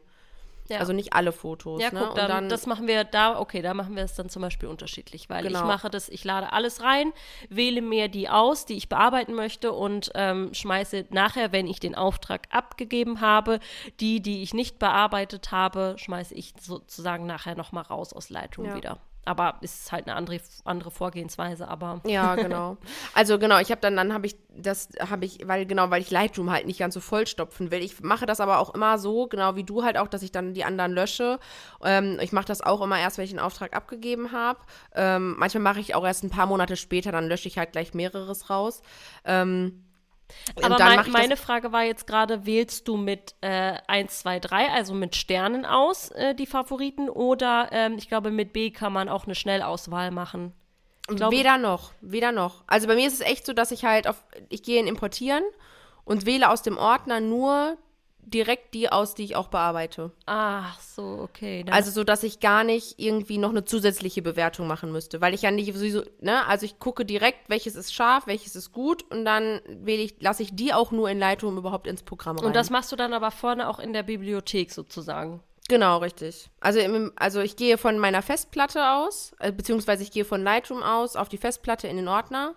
[0.68, 0.78] Ja.
[0.78, 1.80] Also nicht alle Fotos.
[1.82, 2.00] Ja, ne?
[2.00, 4.42] guck, Und dann, dann, das machen wir da, okay, da machen wir es dann zum
[4.42, 5.66] Beispiel unterschiedlich, weil ich Genau.
[5.66, 7.12] mache das, ich lade alles rein,
[7.48, 11.94] wähle mir die aus, die ich bearbeiten möchte und ähm, schmeiße nachher, wenn ich den
[11.94, 13.60] Auftrag abgegeben habe,
[14.00, 18.74] die, die ich nicht bearbeitet habe, schmeiße ich sozusagen nachher nochmal raus aus Lightroom Ja.
[18.76, 18.98] wieder.
[19.26, 22.78] Aber ist halt eine andere, andere Vorgehensweise, aber Ja, genau.
[23.12, 26.10] Also genau, ich habe dann, dann habe ich, das habe ich, weil genau, weil ich
[26.10, 27.82] Lightroom halt nicht ganz so vollstopfen will.
[27.82, 30.54] Ich mache das aber auch immer so, genau wie du halt auch, dass ich dann
[30.54, 31.38] die anderen lösche.
[31.84, 34.60] Ähm, ich mache das auch immer erst, wenn ich einen Auftrag abgegeben habe.
[34.94, 37.94] Ähm, manchmal mache ich auch erst ein paar Monate später, dann lösche ich halt gleich
[37.94, 38.82] mehreres raus.
[39.24, 39.85] Ähm,
[40.66, 44.94] Aber mein, meine Frage war jetzt gerade, wählst du mit äh, 1, 2, 3, also
[44.94, 49.24] mit Sternen aus, äh, die Favoriten, oder ähm, ich glaube, mit B kann man auch
[49.26, 50.52] eine Schnellauswahl machen.
[51.08, 52.64] glaube- weder noch, weder noch.
[52.66, 54.16] Also bei mir ist es echt so, dass ich halt auf,
[54.48, 55.44] ich gehe in Importieren
[56.04, 57.76] und wähle aus dem Ordner nur
[58.26, 60.10] direkt die aus, die ich auch bearbeite.
[60.26, 61.62] Ach so, okay.
[61.64, 65.32] Dann Also so, dass ich gar nicht irgendwie noch eine zusätzliche Bewertung machen müsste, weil
[65.32, 69.04] ich ja nicht sowieso, ne, also ich gucke direkt, welches ist scharf, welches ist gut
[69.10, 72.46] und dann wähle ich, lasse ich die auch nur in Lightroom überhaupt ins Programm rein.
[72.46, 75.40] und das machst du dann aber vorne auch in der Bibliothek sozusagen.
[75.68, 76.50] genau, richtig.
[76.60, 80.82] Also, im, also ich gehe von meiner Festplatte aus, äh, beziehungsweise ich gehe von Lightroom
[80.82, 82.54] aus auf die Festplatte in den Ordner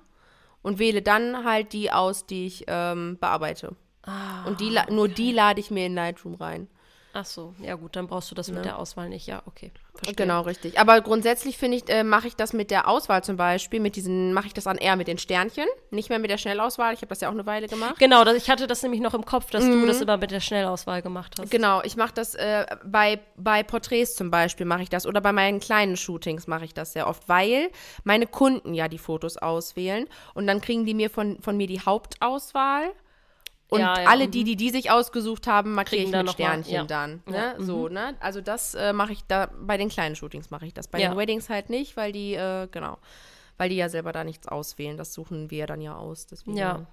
[0.62, 3.75] und wähle dann halt die aus, die ich ähm, bearbeite.
[4.10, 6.67] Ah, Und die, la- nur die lade ich mir in Lightroom rein.
[7.13, 9.28] ach so, ja gut, dann brauchst du das mit der Auswahl nicht.
[9.28, 9.72] Ja, okay.
[9.95, 10.15] Verstehe.
[10.15, 10.80] Genau, richtig.
[10.80, 14.32] Aber grundsätzlich finde ich, äh, mache ich das mit der Auswahl zum Beispiel, mit diesen,
[14.32, 16.93] mache ich das dann eher mit den Sternchen, nicht mehr mit der Schnellauswahl.
[16.93, 17.95] Ich habe das ja auch eine Weile gemacht.
[18.00, 20.39] Genau, das, ich hatte das nämlich noch im Kopf, dass du das immer mit der
[20.39, 21.52] Schnellauswahl gemacht hast.
[21.52, 25.34] Genau, ich mache das äh, bei, bei Porträts zum Beispiel mache ich das oder bei
[25.34, 27.69] meinen kleinen Shootings mache ich das sehr oft, weil
[28.06, 31.82] meine Kunden ja die Fotos auswählen und dann kriegen die mir von, von mir die
[31.82, 32.91] Hauptauswahl
[33.69, 34.32] und Ja, ja, alle mhm.
[34.32, 36.84] die, die die sich ausgesucht haben, markiere ich mit mal, Sternchen ja.
[36.84, 37.21] dann.
[37.27, 37.38] Ne?
[37.38, 37.65] Ja, mhm.
[37.65, 38.15] So, ne?
[38.19, 40.88] Also das äh, mache ich da, bei den kleinen Shootings mache ich das.
[40.88, 42.97] Bei den Weddings halt nicht, weil die, äh, genau,
[43.58, 44.97] weil die ja selber da nichts auswählen.
[44.97, 46.25] Das suchen wir dann ja aus.
[46.25, 46.86] Deswegen, Ja.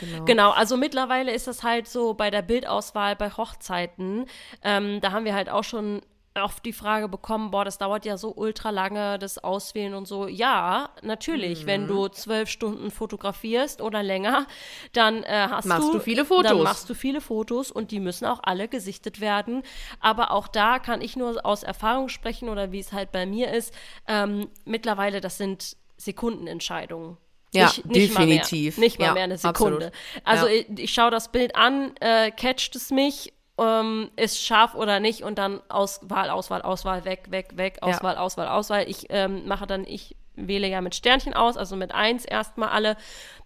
[0.00, 0.24] Genau.
[0.24, 4.26] Genau, also mittlerweile ist das halt so bei der Bildauswahl bei Hochzeiten.
[4.62, 6.02] Ähm, da haben wir halt auch schon
[6.34, 10.28] oft die Frage bekommen, boah, das dauert ja so ultra lange, das Auswählen und so.
[10.28, 11.88] Ja, natürlich, wenn Mhm.
[11.88, 14.46] du zwölf Stunden fotografierst oder länger,
[14.92, 16.48] dann äh, hast Machst du, du viele Fotos.
[16.50, 19.62] Dann machst du viele Fotos und die müssen auch alle gesichtet werden.
[19.98, 23.52] Aber auch da kann ich nur aus Erfahrung sprechen oder wie es halt bei mir
[23.52, 23.74] ist.
[24.06, 27.16] Ähm, mittlerweile, das sind Sekundenentscheidungen.
[27.52, 28.76] Ja, nicht, nicht definitiv.
[28.78, 29.86] Mal mehr, nicht mal Ja, mehr eine Sekunde.
[29.86, 29.92] absolut.
[30.24, 30.52] Also Ja.
[30.52, 35.22] ich, ich schaue das Bild an, äh, catcht es mich, ähm, ist scharf oder nicht
[35.22, 38.88] und dann Auswahl, Auswahl, Auswahl, weg, weg, weg, Auswahl, Auswahl, Auswahl.
[38.88, 42.96] Ich ähm, mache dann, ich wähle ja mit Sternchen aus, also mit 1 erstmal alle.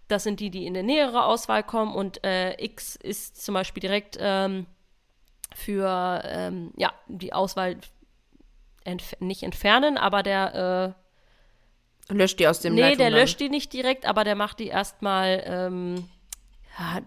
[0.07, 3.81] Das sind die, die in eine nähere Auswahl kommen und äh, X ist zum Beispiel
[3.81, 4.67] direkt ähm,
[5.55, 7.77] für ähm, ja, die Auswahl
[8.83, 10.95] entf nicht entfernen, aber der
[12.09, 14.67] äh, löscht die aus dem Nee, der löscht die nicht direkt, aber der macht die
[14.67, 16.14] erstmal ähm, ja,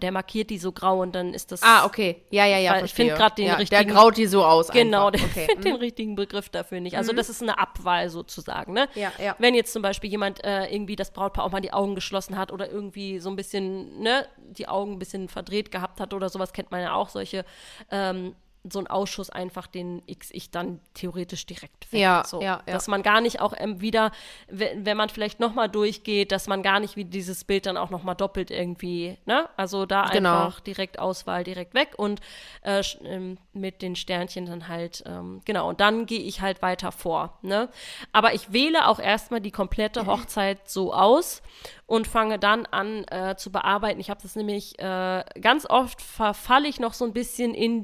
[0.01, 2.23] der markiert die so grau und dann ist das Ah, okay.
[2.31, 2.83] Ja, ja, ja.
[2.83, 3.15] Ich find verstehe.
[3.15, 4.69] grad den ja, richtigen- Der graut die so aus.
[4.69, 5.17] Genau, okay.
[5.47, 5.79] findet den mhm.
[5.79, 6.97] richtigen Begriff dafür nicht.
[6.97, 8.87] Also das ist eine Abwahl sozusagen, ne?
[8.95, 9.35] Ja, ja.
[9.37, 12.51] Wenn jetzt zum Beispiel jemand äh, irgendwie das Brautpaar auch mal die Augen geschlossen hat
[12.51, 16.51] oder irgendwie so ein bisschen, ne, die Augen ein bisschen verdreht gehabt hat oder sowas,
[16.53, 17.45] kennt man ja auch solche,
[17.91, 22.01] ähm, so ein Ausschuss einfach den X ich dann theoretisch direkt weg.
[22.01, 22.41] Ja, so.
[22.41, 22.73] ja, ja.
[22.73, 24.11] Dass man gar nicht auch ähm, wieder,
[24.49, 27.89] wenn, wenn man vielleicht nochmal durchgeht, dass man gar nicht wie dieses Bild dann auch
[27.89, 29.47] nochmal doppelt irgendwie, ne?
[29.55, 30.45] Also da Genau.
[30.45, 32.19] einfach direkt Auswahl direkt weg und
[32.61, 36.91] äh, ähm, mit den Sternchen dann halt, ähm, genau, und dann gehe ich halt weiter
[36.91, 37.69] vor, ne?
[38.11, 41.41] Aber ich wähle auch erstmal die komplette Hochzeit so aus
[41.85, 43.99] und fange dann an äh, zu bearbeiten.
[43.99, 47.83] Ich habe das nämlich äh, ganz oft verfalle ich noch so ein bisschen in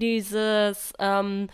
[0.70, 1.50] dieses ähm,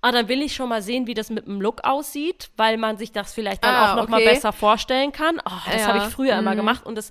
[0.00, 2.96] Ah, dann will ich schon mal sehen, wie das mit dem Look aussieht, weil man
[2.98, 4.28] sich das vielleicht dann Ah, auch noch mal okay.
[4.32, 5.40] besser vorstellen kann.
[5.44, 6.58] Oh, das Ja, habe ich früher immer mhm.
[6.58, 7.10] gemacht und das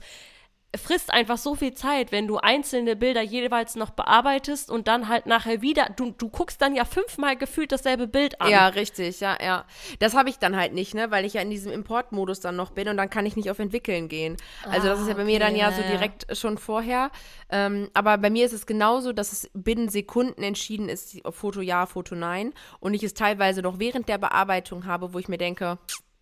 [0.75, 5.25] frisst einfach so viel Zeit, wenn du einzelne Bilder jeweils noch bearbeitest und dann halt
[5.25, 8.49] nachher wieder, du, du guckst dann ja fünfmal gefühlt dasselbe Bild an.
[8.49, 9.65] Ja, richtig, ja, ja.
[9.99, 12.71] Das habe ich dann halt nicht, ne, weil ich ja in diesem Importmodus dann noch
[12.71, 14.36] bin und dann kann ich nicht auf Entwickeln gehen.
[14.69, 15.89] Also das ist ja bei mir okay, dann ja so ja.
[15.89, 17.12] direkt schon vorher.
[17.49, 21.62] Ähm, aber bei mir ist es genauso, dass es binnen Sekunden entschieden ist, ob Foto
[21.62, 22.53] ja, Foto nein.
[22.80, 25.77] Und ich es teilweise noch während der Bearbeitung habe, wo ich mir denke,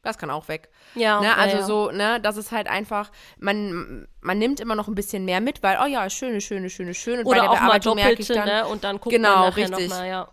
[0.05, 0.69] das kann auch weg.
[0.93, 1.63] Ja, ne, also ja.
[1.63, 5.63] so, ne, das ist halt einfach, man, man nimmt immer noch ein bisschen mehr mit,
[5.63, 7.19] weil, oh ja, schöne, schöne, schöne, schön.
[7.19, 8.67] Und bei Oder der auch mal Bearbeitung merke ich doppelte, dann, ne?
[8.67, 9.89] Und dann guckt Genau, man nachher richtig.
[9.89, 10.27] noch mal, ja.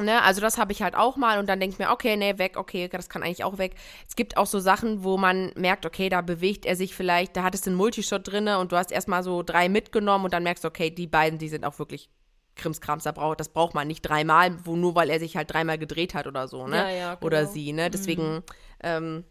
[0.00, 2.38] Ne, also das habe ich halt auch mal und dann denke ich mir, okay, nee,
[2.38, 3.74] weg, okay, das kann eigentlich auch weg.
[4.08, 7.42] Es gibt auch so Sachen, wo man merkt, okay, da bewegt er sich vielleicht, da
[7.42, 10.62] hattest du einen Multishot drinne und du hast erstmal so drei mitgenommen und dann merkst
[10.62, 12.08] du, okay, die beiden, die sind auch wirklich
[12.54, 15.78] Krimskrams, da braucht, das braucht man nicht dreimal, wo, nur weil er sich halt dreimal
[15.78, 16.76] gedreht hat oder so, ne?
[16.76, 17.52] Ja, ja, Oder genau.
[17.52, 17.90] sie, ne?
[17.90, 18.42] Deswegen
[18.82, 19.24] ähm,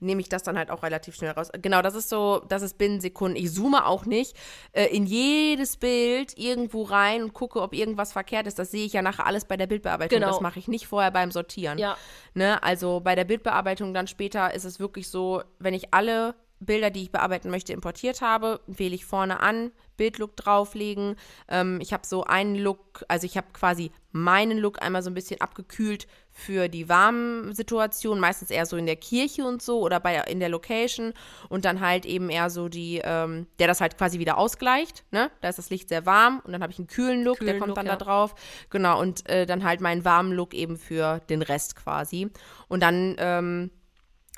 [0.00, 1.50] nehme ich das dann halt auch relativ schnell raus.
[1.60, 3.36] Genau, das ist so, das ist binnen Sekunden.
[3.36, 4.36] Ich zoome auch nicht
[4.72, 8.58] äh, in jedes Bild irgendwo rein und gucke, ob irgendwas verkehrt ist.
[8.58, 10.18] Das sehe ich ja nachher alles bei der Bildbearbeitung.
[10.18, 10.32] Genau.
[10.32, 11.78] Das mache ich nicht vorher beim Sortieren.
[11.78, 11.96] Ja.
[12.34, 12.62] Ne?
[12.62, 17.02] Also bei der Bildbearbeitung dann später ist es wirklich so, wenn ich alle Bilder, die
[17.02, 21.16] ich bearbeiten möchte, importiert habe, wähle ich vorne an, Bildlook drauflegen.
[21.48, 25.14] Ähm, ich habe so einen Look, also ich habe quasi meinen Look einmal so ein
[25.14, 30.00] bisschen abgekühlt für die warmen Situationen, meistens eher so in der Kirche und so oder
[30.00, 31.12] bei in der Location
[31.48, 35.04] und dann halt eben eher so die, ähm, der das halt quasi wieder ausgleicht.
[35.10, 35.30] Ne?
[35.40, 37.58] Da ist das Licht sehr warm und dann habe ich einen kühlen Look, der Kühlen
[37.58, 37.96] kommt Look, dann ja.
[37.96, 38.34] da drauf.
[38.70, 42.30] Genau, und äh, dann halt meinen warmen Look eben für den Rest quasi.
[42.68, 43.70] Und dann ähm,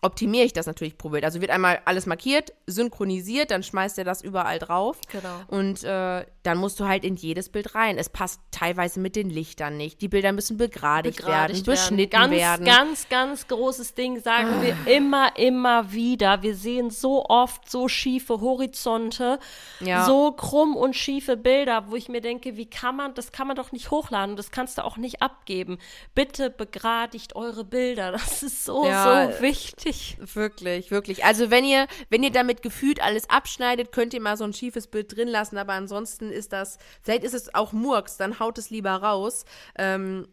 [0.02, 1.24] optimiere ich das natürlich pro Bild.
[1.24, 4.98] Also wird einmal alles markiert, synchronisiert, dann schmeißt er das überall drauf.
[5.10, 5.40] Genau.
[5.46, 7.98] Und äh, dann musst du halt in jedes Bild rein.
[7.98, 10.00] Es passt teilweise mit den Lichtern nicht.
[10.00, 12.66] Die Bilder müssen begradigt, begradigt werden, beschnitten ganz, werden.
[12.66, 16.42] Ganz, ganz großes Ding, sagen wir immer, immer wieder.
[16.42, 19.38] Wir sehen so oft so schiefe Horizonte,
[19.78, 20.04] Ja.
[20.04, 23.54] so krumm und schiefe Bilder, wo ich mir denke, wie kann man, das kann man
[23.54, 25.78] doch nicht hochladen, das kannst du auch nicht abgeben.
[26.16, 29.30] Bitte begradigt eure Bilder, das ist so, Ja.
[29.32, 29.91] so wichtig.
[30.34, 31.24] Wirklich, wirklich.
[31.24, 34.86] Also wenn ihr, wenn ihr damit gefühlt alles abschneidet, könnt ihr mal so ein schiefes
[34.86, 38.70] Bild drin lassen, aber ansonsten ist das, vielleicht ist es auch Murks, dann haut es
[38.70, 39.44] lieber raus.
[39.76, 40.28] Ähm,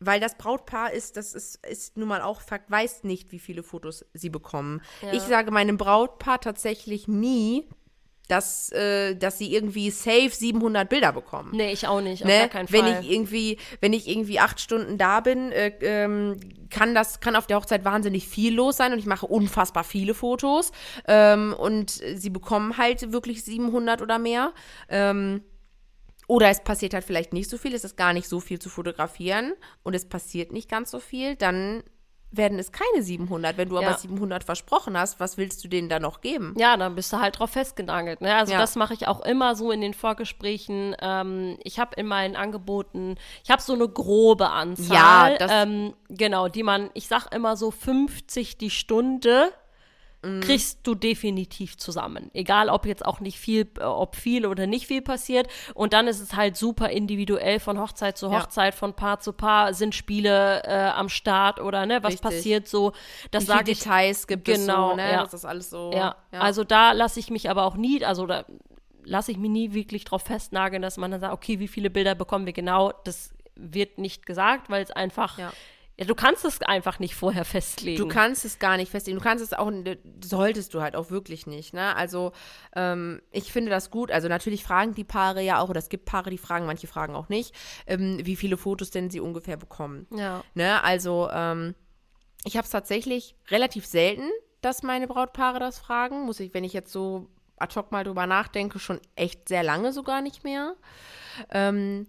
[0.00, 3.62] weil das Brautpaar ist, das ist, ist nun mal auch Fakt, weiß nicht, wie viele
[3.62, 4.80] Fotos sie bekommen.
[5.02, 5.12] Ja.
[5.12, 7.68] Ich sage meinem Brautpaar tatsächlich nie,
[8.28, 11.50] dass, äh, dass sie irgendwie safe 700 Bilder bekommen.
[11.54, 12.38] Nee, ich auch nicht, auf Ne?
[12.40, 13.00] gar keinen Wenn Fall.
[13.02, 16.36] ich irgendwie, wenn ich irgendwie acht Stunden da bin, äh, ähm,
[16.70, 20.12] kann das, kann auf der Hochzeit wahnsinnig viel los sein und ich mache unfassbar viele
[20.14, 20.70] Fotos
[21.06, 24.52] ähm, und sie bekommen halt wirklich 700 oder mehr.
[24.90, 25.42] Ähm,
[26.26, 28.68] oder es passiert halt vielleicht nicht so viel, es ist gar nicht so viel zu
[28.68, 31.82] fotografieren und es passiert nicht ganz so viel, dann
[32.30, 33.56] werden es keine 700.
[33.56, 33.88] Wenn du Ja.
[33.88, 36.54] aber 700 versprochen hast, was willst du denen da noch geben?
[36.58, 38.20] Ja, dann bist du halt drauf festgenagelt.
[38.20, 38.34] Ne?
[38.34, 38.58] Also Ja.
[38.58, 40.94] das mache ich auch immer so in den Vorgesprächen.
[41.00, 45.32] Ähm, ich habe in meinen Angeboten, ich habe so eine grobe Anzahl.
[45.32, 49.52] Ja, das- ähm, genau, die man, ich sag immer so 50 die Stunde
[50.22, 50.40] Mhm.
[50.40, 52.30] kriegst du definitiv zusammen.
[52.34, 55.46] Egal, ob jetzt auch nicht viel, äh, ob viel oder nicht viel passiert.
[55.74, 58.42] Und dann ist es halt super individuell von Hochzeit zu Ja.
[58.42, 59.74] Hochzeit, von Paar zu Paar.
[59.74, 62.22] Sind Spiele äh, am Start oder ne, was Richtig.
[62.22, 62.92] passiert so?
[63.30, 65.12] Das Wie viele ich Details gibt es Genau, so, ne?
[65.12, 65.22] ja.
[65.22, 65.92] Das ist alles so.
[65.94, 68.44] ja, also da lasse ich mich aber auch nie, also da
[69.04, 72.14] lasse ich mich nie wirklich drauf festnageln, dass man dann sagt, okay, wie viele Bilder
[72.16, 72.92] bekommen wir genau?
[73.04, 75.52] Das wird nicht gesagt, weil es einfach Ja.
[75.98, 77.98] Ja, du kannst es einfach nicht vorher festlegen.
[77.98, 79.18] Du kannst es gar nicht festlegen.
[79.18, 79.72] Du kannst es auch,
[80.24, 81.74] solltest du halt auch wirklich nicht.
[81.74, 81.96] Ne?
[81.96, 82.32] Also
[82.76, 84.12] ähm, ich finde das gut.
[84.12, 87.16] Also natürlich fragen die Paare ja auch, oder es gibt Paare, die fragen, manche fragen
[87.16, 87.52] auch nicht,
[87.86, 90.06] ähm, wie viele Fotos denn sie ungefähr bekommen.
[90.14, 90.44] Ja.
[90.54, 90.82] Ne?
[90.84, 91.74] Also ähm,
[92.44, 94.30] ich habe es tatsächlich relativ selten,
[94.60, 96.22] dass meine Brautpaare das fragen.
[96.22, 99.92] Muss ich, wenn ich jetzt so ad hoc mal drüber nachdenke, schon echt sehr lange
[99.92, 100.76] sogar nicht mehr.
[101.50, 102.06] Ähm,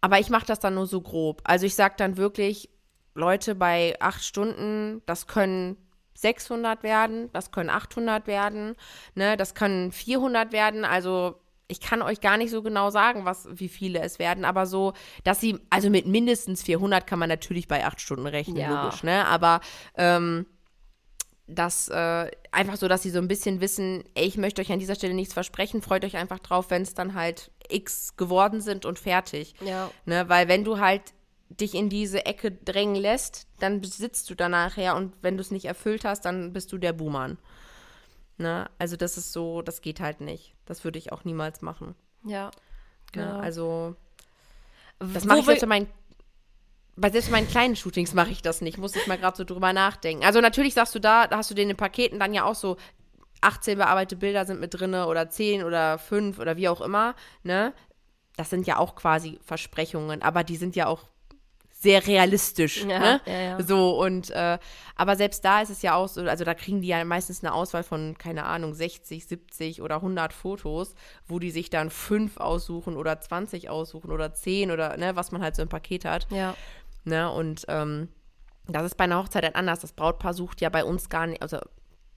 [0.00, 1.42] aber ich mache das dann nur so grob.
[1.42, 2.68] Also ich sage dann wirklich,
[3.14, 5.76] Leute bei acht Stunden, das können
[6.14, 8.76] 600 werden, das können 800 werden,
[9.14, 10.84] ne, das können 400 werden.
[10.84, 11.36] Also
[11.68, 14.92] ich kann euch gar nicht so genau sagen, was, wie viele es werden, aber so,
[15.24, 18.84] dass sie, also mit mindestens 400 kann man natürlich bei acht Stunden rechnen, ja.
[18.84, 19.26] logisch, ne?
[19.26, 19.60] Aber
[19.96, 20.46] ähm,
[21.46, 24.78] das äh, einfach so, dass sie so ein bisschen wissen, ey, ich möchte euch an
[24.78, 28.84] dieser Stelle nichts versprechen, freut euch einfach drauf, wenn es dann halt X geworden sind
[28.84, 29.54] und fertig.
[29.60, 29.90] Ja.
[30.04, 30.28] Ne?
[30.28, 31.02] Weil wenn du halt
[31.60, 35.50] dich in diese Ecke drängen lässt, dann besitzt du da nachher und wenn du es
[35.50, 37.38] nicht erfüllt hast, dann bist du der Buhmann.
[38.38, 38.68] Ne?
[38.78, 40.54] Also das ist so, das geht halt nicht.
[40.66, 41.94] Das würde ich auch niemals machen.
[42.24, 42.50] Ja.
[43.14, 43.22] Ne?
[43.22, 43.38] Ja.
[43.38, 43.96] Also
[44.98, 45.88] das mache ich selbst bei meinen,
[46.96, 49.72] bei selbst meinen kleinen Shootings mache ich das nicht, muss ich mal gerade so drüber
[49.72, 50.24] nachdenken.
[50.24, 52.76] Also natürlich sagst du da, da hast du den in Paketen dann ja auch so
[53.40, 57.72] 18 bearbeitete Bilder sind mit drin oder 10 oder 5 oder wie auch immer, ne?
[58.36, 61.08] Das sind ja auch quasi Versprechungen, aber die sind ja auch
[61.82, 62.84] sehr realistisch.
[62.84, 63.20] Ja, ne?
[63.26, 63.62] ja, ja.
[63.62, 64.58] So, und äh,
[64.94, 67.52] aber selbst da ist es ja auch so, also da kriegen die ja meistens eine
[67.52, 70.94] Auswahl von, keine Ahnung, 60, 70 oder 100 Fotos,
[71.26, 75.42] wo die sich dann fünf aussuchen oder 20 aussuchen oder 10 oder, ne, was man
[75.42, 76.28] halt so im Paket hat.
[76.30, 76.54] Ja.
[77.04, 78.08] Ne, und ähm,
[78.68, 79.80] das ist bei einer Hochzeit halt anders.
[79.80, 81.58] Das Brautpaar sucht ja bei uns gar nicht, also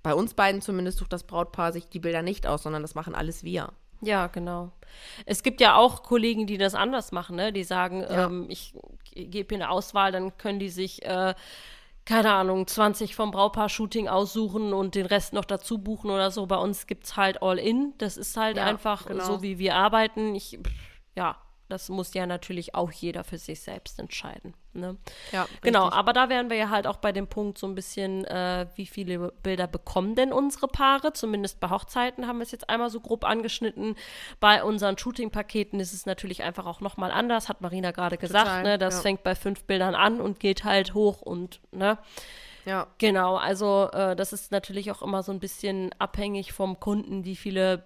[0.03, 3.15] bei uns beiden zumindest sucht das Brautpaar sich die Bilder nicht aus, sondern das machen
[3.15, 3.73] alles wir.
[4.05, 4.71] Ja, genau.
[5.25, 7.51] Es gibt ja auch Kollegen, die das anders machen, ne?
[7.51, 8.25] Die sagen, ja.
[8.25, 8.73] ähm, ich
[9.13, 11.33] gebe hier eine Auswahl, dann können die sich, äh,
[12.05, 16.45] keine Ahnung, 20 vom Braupaar-Shooting aussuchen und den Rest noch dazu buchen oder so.
[16.45, 17.93] Bei uns gibt es halt All-In.
[17.97, 19.23] Das ist halt ja, einfach genau.
[19.23, 20.35] so, wie wir arbeiten.
[20.35, 20.59] Ich,
[21.15, 21.35] ja,
[21.67, 24.53] das muss ja natürlich auch jeder für sich selbst entscheiden.
[24.73, 24.97] Ne?
[25.31, 25.89] Ja, genau.
[25.89, 28.85] Aber da wären wir ja halt auch bei dem Punkt so ein bisschen, äh, wie
[28.85, 31.13] viele Bilder bekommen denn unsere Paare?
[31.13, 33.95] Zumindest bei Hochzeiten haben wir es jetzt einmal so grob angeschnitten.
[34.39, 38.45] Bei unseren Shooting-Paketen ist es natürlich einfach auch nochmal anders, hat Marina gerade gesagt.
[38.45, 38.77] Total, ne?
[38.77, 39.01] Das ja.
[39.01, 41.97] fängt bei fünf Bildern an und geht halt hoch und, ne?
[42.65, 42.87] Ja.
[42.97, 47.35] Genau, also äh, das ist natürlich auch immer so ein bisschen abhängig vom Kunden, wie
[47.35, 47.83] viele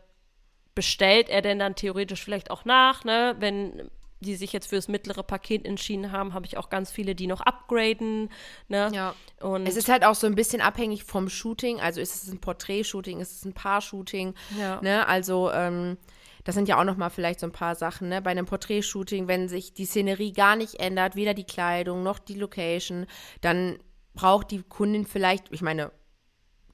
[0.80, 3.36] bestellt er denn dann theoretisch vielleicht auch nach, ne?
[3.38, 7.16] Wenn die sich jetzt für das mittlere Paket entschieden haben, habe ich auch ganz viele,
[7.16, 8.30] die noch upgraden.
[8.70, 8.90] Ne?
[8.94, 9.14] Ja.
[9.42, 11.82] Und es ist halt auch so ein bisschen abhängig vom Shooting.
[11.82, 14.36] Also ist es ein Porträt-Shooting, ist es ein Paar-Shooting?
[14.58, 14.82] Ja.
[14.82, 15.06] Ne?
[15.06, 15.98] Also ähm,
[16.46, 18.08] das sind ja auch noch mal vielleicht so ein paar Sachen.
[18.08, 18.22] Ne?
[18.22, 22.36] Bei einem Porträt-Shooting, wenn sich die Szenerie gar nicht ändert, weder die Kleidung noch die
[22.36, 23.06] Location,
[23.42, 23.80] dann
[24.14, 25.92] braucht die Kundin vielleicht, ich meine,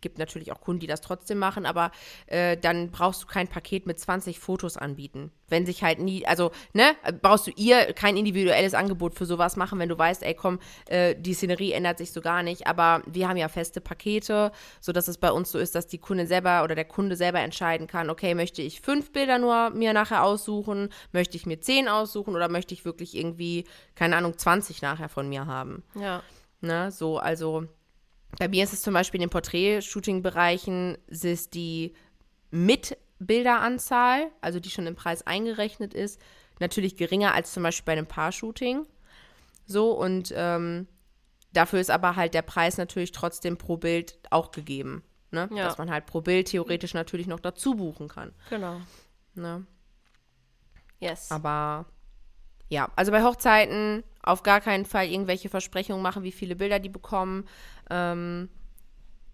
[0.05, 1.89] gibt natürlich auch Kunden, die das trotzdem machen, aber
[2.27, 5.31] äh, dann brauchst du kein Paket mit 20 Fotos anbieten.
[5.47, 6.93] Wenn sich halt nie, also, ne,
[7.23, 11.15] brauchst du ihr kein individuelles Angebot für sowas machen, wenn du weißt, ey, komm, äh,
[11.17, 12.67] die Szenerie ändert sich so gar nicht.
[12.67, 16.27] Aber wir haben ja feste Pakete, sodass es bei uns so ist, dass die Kundin
[16.27, 20.23] selber oder der Kunde selber entscheiden kann, okay, möchte ich fünf Bilder nur mir nachher
[20.23, 25.09] aussuchen, möchte ich mir zehn aussuchen oder möchte ich wirklich irgendwie, keine Ahnung, 20 nachher
[25.09, 25.81] von mir haben.
[25.95, 26.21] Ja.
[26.61, 27.67] Ne, so, also
[28.39, 31.93] bei mir ist es zum Beispiel in den Porträt-Shooting-Bereichen, ist die
[32.51, 36.19] Mitbilderanzahl, also die schon im Preis eingerechnet ist,
[36.59, 38.85] natürlich geringer als zum Beispiel bei einem Paar-Shooting.
[39.65, 40.87] So, und ähm,
[41.53, 45.03] dafür ist aber halt der Preis natürlich trotzdem pro Bild auch gegeben.
[45.31, 45.49] Ne?
[45.53, 45.65] Ja.
[45.65, 48.33] Dass man halt pro Bild theoretisch natürlich noch dazu buchen kann.
[48.49, 48.79] Genau.
[49.33, 49.65] Ne?
[50.99, 51.31] Yes.
[51.31, 51.85] Aber
[52.69, 56.89] ja, also bei Hochzeiten auf gar keinen Fall irgendwelche Versprechungen machen, wie viele Bilder die
[56.89, 57.45] bekommen.
[57.89, 58.49] Ähm,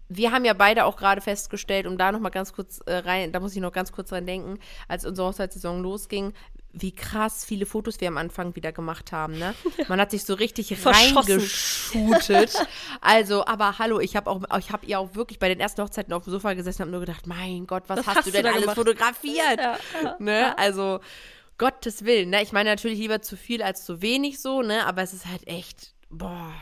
[0.08, 3.32] wir haben ja beide auch gerade festgestellt, um da noch mal ganz kurz äh, rein,
[3.32, 6.34] da muss ich noch ganz kurz dran denken, als unsere Hochzeitssaison losging,
[6.74, 9.54] wie krass viele Fotos wir am Anfang wieder gemacht haben, ne?
[9.88, 12.54] Man hat sich so richtig reingeschootet.
[13.00, 16.12] also, aber hallo, ich habe auch, ich habe ihr auch wirklich bei den ersten Hochzeiten
[16.12, 18.60] auf dem Sofa gesessen und nur gedacht, mein Gott, was, hast, hast, du denn alles
[18.62, 18.76] gemacht?
[18.76, 19.58] fotografiert?
[19.58, 20.40] Ja, ja, ne?
[20.40, 20.54] Ja.
[20.56, 21.00] Also,
[21.62, 22.42] Gottes Willen, ne?
[22.42, 24.84] Ich meine natürlich lieber zu viel als zu wenig so, ne?
[24.84, 26.52] Aber es ist halt echt, boah.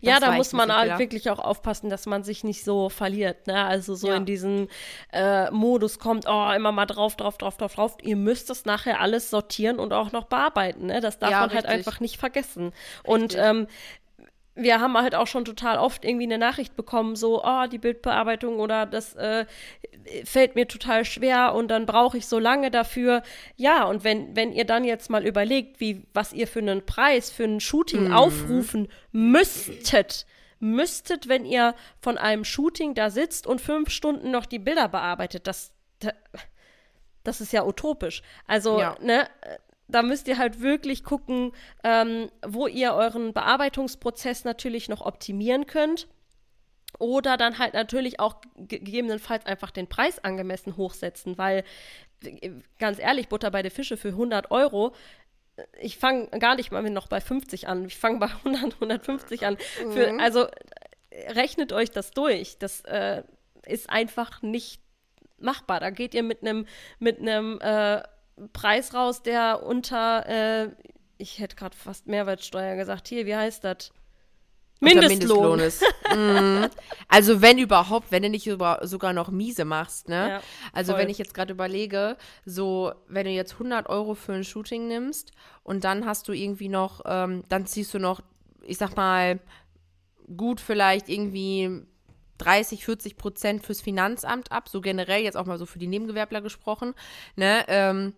[0.00, 3.64] Ja, da muss man halt wirklich auch aufpassen, dass man sich nicht so verliert, ne?
[3.64, 4.14] Also so ja.
[4.14, 4.68] in diesen
[5.12, 7.96] äh, Modus kommt, oh, immer mal drauf, drauf, drauf, drauf, drauf.
[8.02, 11.00] Ihr müsst das nachher alles sortieren und auch noch bearbeiten, ne?
[11.00, 11.70] Das darf ja, man halt richtig.
[11.70, 12.66] halt einfach nicht vergessen.
[12.66, 13.04] Richtig.
[13.04, 13.66] Und ähm,
[14.56, 18.58] wir haben halt auch schon total oft irgendwie eine Nachricht bekommen, so, oh, die Bildbearbeitung
[18.58, 19.44] oder das äh,
[20.24, 23.22] fällt mir total schwer und dann brauche ich so lange dafür.
[23.56, 27.30] Ja, und wenn, wenn ihr dann jetzt mal überlegt, wie, was ihr für einen Preis
[27.30, 28.14] für ein Shooting mhm.
[28.14, 30.26] aufrufen müsstet,
[30.58, 35.46] müsstet, wenn ihr von einem Shooting da sitzt und fünf Stunden noch die Bilder bearbeitet,
[35.46, 35.72] das,
[37.24, 38.22] das ist ja utopisch.
[38.46, 38.96] Also, ja.
[39.02, 39.28] ne,
[39.88, 41.52] da müsst ihr halt wirklich gucken,
[41.84, 46.08] ähm, wo ihr euren Bearbeitungsprozess natürlich noch optimieren könnt.
[46.98, 51.62] Oder dann halt natürlich auch gegebenenfalls einfach den Preis angemessen hochsetzen, weil
[52.78, 54.94] ganz ehrlich, Butter bei der Fische für 100 Euro,
[55.80, 59.58] ich fange gar nicht mal noch bei 50 an, ich fange bei 100, 150 an.
[59.58, 60.20] Für, mhm.
[60.20, 60.46] also
[61.12, 62.58] rechnet euch das durch.
[62.58, 63.22] Das äh,
[63.66, 64.80] ist einfach nicht
[65.38, 65.80] machbar.
[65.80, 66.66] Da geht ihr mit einem
[66.98, 68.02] mit einem äh,
[68.52, 70.70] Preis raus, der unter, äh,
[71.18, 73.92] ich hätte gerade fast Mehrwertsteuer gesagt, hier, wie heißt das?
[74.80, 75.60] Mindestlohn.
[75.60, 75.82] ist.
[76.14, 76.64] mm.
[77.08, 80.28] Also wenn überhaupt, wenn du nicht über, sogar noch miese machst, ne?
[80.28, 84.44] Ja, also wenn ich jetzt gerade überlege, so wenn du jetzt 100 Euro für ein
[84.44, 85.32] Shooting nimmst
[85.62, 88.20] und dann hast du irgendwie noch, ähm, dann ziehst du noch,
[88.62, 89.40] ich sag mal,
[90.36, 91.86] gut vielleicht irgendwie
[92.38, 96.42] 30, 40 Prozent fürs Finanzamt ab, so generell jetzt auch mal so für die Nebengewerbler
[96.42, 96.94] gesprochen,
[97.36, 97.64] ne?
[97.68, 98.14] Ähm,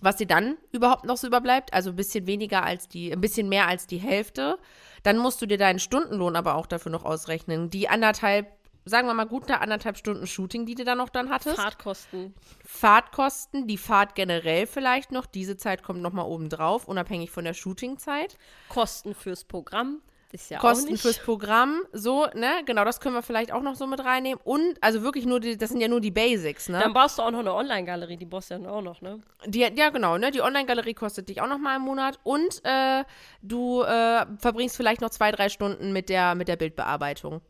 [0.00, 3.48] was dir dann überhaupt noch so überbleibt, also ein bisschen weniger als die, ein bisschen
[3.48, 4.58] mehr als die Hälfte,
[5.02, 7.70] dann musst du dir deinen Stundenlohn aber auch dafür noch ausrechnen.
[7.70, 8.46] Die anderthalb,
[8.84, 11.56] sagen wir mal gute anderthalb Stunden Shooting, die du dann noch dann hattest.
[11.56, 12.34] Fahrtkosten.
[12.64, 17.54] Fahrtkosten, die Fahrt generell vielleicht noch, diese Zeit kommt nochmal oben drauf, unabhängig von der
[17.54, 18.38] Shootingzeit.
[18.68, 20.02] Kosten fürs Programm.
[20.50, 24.04] Ja Kosten fürs Programm, so, ne, genau, das können wir vielleicht auch noch so mit
[24.04, 24.38] reinnehmen.
[24.44, 26.80] Und, also wirklich nur, die, das sind ja nur die Basics, ne.
[26.80, 29.20] Dann brauchst du auch noch eine Online-Galerie, die brauchst du ja auch noch, ne.
[29.46, 32.18] Die, ja, genau, ne, die Online-Galerie kostet dich auch noch mal im Monat.
[32.24, 33.04] Und äh,
[33.40, 37.40] du äh, verbringst vielleicht noch zwei, drei Stunden mit der, mit der Bildbearbeitung.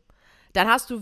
[0.53, 1.01] Dann hast du,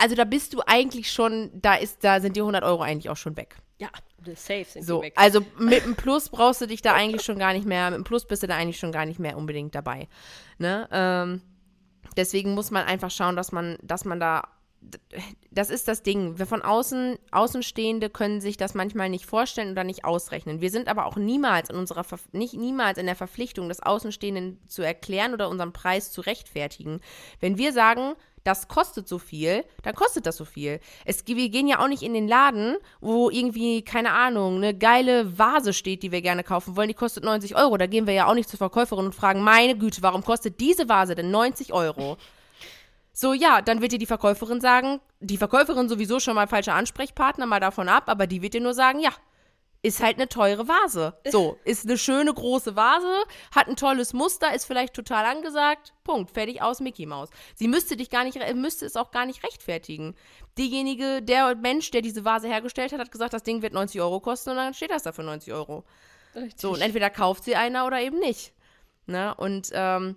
[0.00, 3.16] also da bist du eigentlich schon, da ist, da sind die 100 Euro eigentlich auch
[3.16, 3.56] schon weg.
[3.78, 3.90] Ja,
[4.34, 5.12] safe sind so, weg.
[5.16, 8.04] Also mit dem Plus brauchst du dich da eigentlich schon gar nicht mehr, mit dem
[8.04, 10.08] Plus bist du da eigentlich schon gar nicht mehr unbedingt dabei.
[10.58, 10.88] Ne?
[10.90, 11.42] Ähm,
[12.16, 14.48] deswegen muss man einfach schauen, dass man, dass man da
[15.50, 16.38] das ist das Ding.
[16.38, 20.60] Wir von außen, Außenstehende können sich das manchmal nicht vorstellen oder nicht ausrechnen.
[20.60, 24.82] Wir sind aber auch niemals in unserer, nicht niemals in der Verpflichtung, das Außenstehenden zu
[24.82, 27.00] erklären oder unseren Preis zu rechtfertigen.
[27.40, 28.14] Wenn wir sagen,
[28.44, 30.80] das kostet so viel, dann kostet das so viel.
[31.04, 35.38] Es, wir gehen ja auch nicht in den Laden, wo irgendwie, keine Ahnung, eine geile
[35.38, 37.76] Vase steht, die wir gerne kaufen wollen, die kostet 90 Euro.
[37.76, 40.88] Da gehen wir ja auch nicht zur Verkäuferin und fragen, meine Güte, warum kostet diese
[40.88, 42.16] Vase denn 90 Euro?
[43.12, 47.44] So, ja, dann wird dir die Verkäuferin sagen, die Verkäuferin sowieso schon mal falscher Ansprechpartner,
[47.44, 49.10] mal davon ab, aber die wird dir nur sagen, ja,
[49.82, 51.14] ist halt eine teure Vase.
[51.30, 53.14] So, ist eine schöne große Vase,
[53.54, 55.94] hat ein tolles Muster, ist vielleicht total angesagt.
[56.04, 57.30] Punkt, fertig aus Mickey Mouse.
[57.54, 60.14] Sie müsste dich gar nicht, müsste es auch gar nicht rechtfertigen.
[60.58, 64.20] Diejenige, der Mensch, der diese Vase hergestellt hat, hat gesagt, das Ding wird 90 Euro
[64.20, 65.84] kosten und dann steht das da für 90 Euro.
[66.34, 66.60] Richtig.
[66.60, 68.52] So, und entweder kauft sie einer oder eben nicht.
[69.06, 69.34] Ne?
[69.34, 70.16] Und ähm,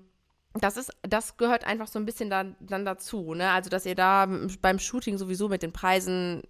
[0.54, 3.50] das ist, das gehört einfach so ein bisschen da, dann dazu, ne?
[3.50, 4.28] Also, dass ihr da
[4.62, 6.44] beim Shooting sowieso mit den Preisen,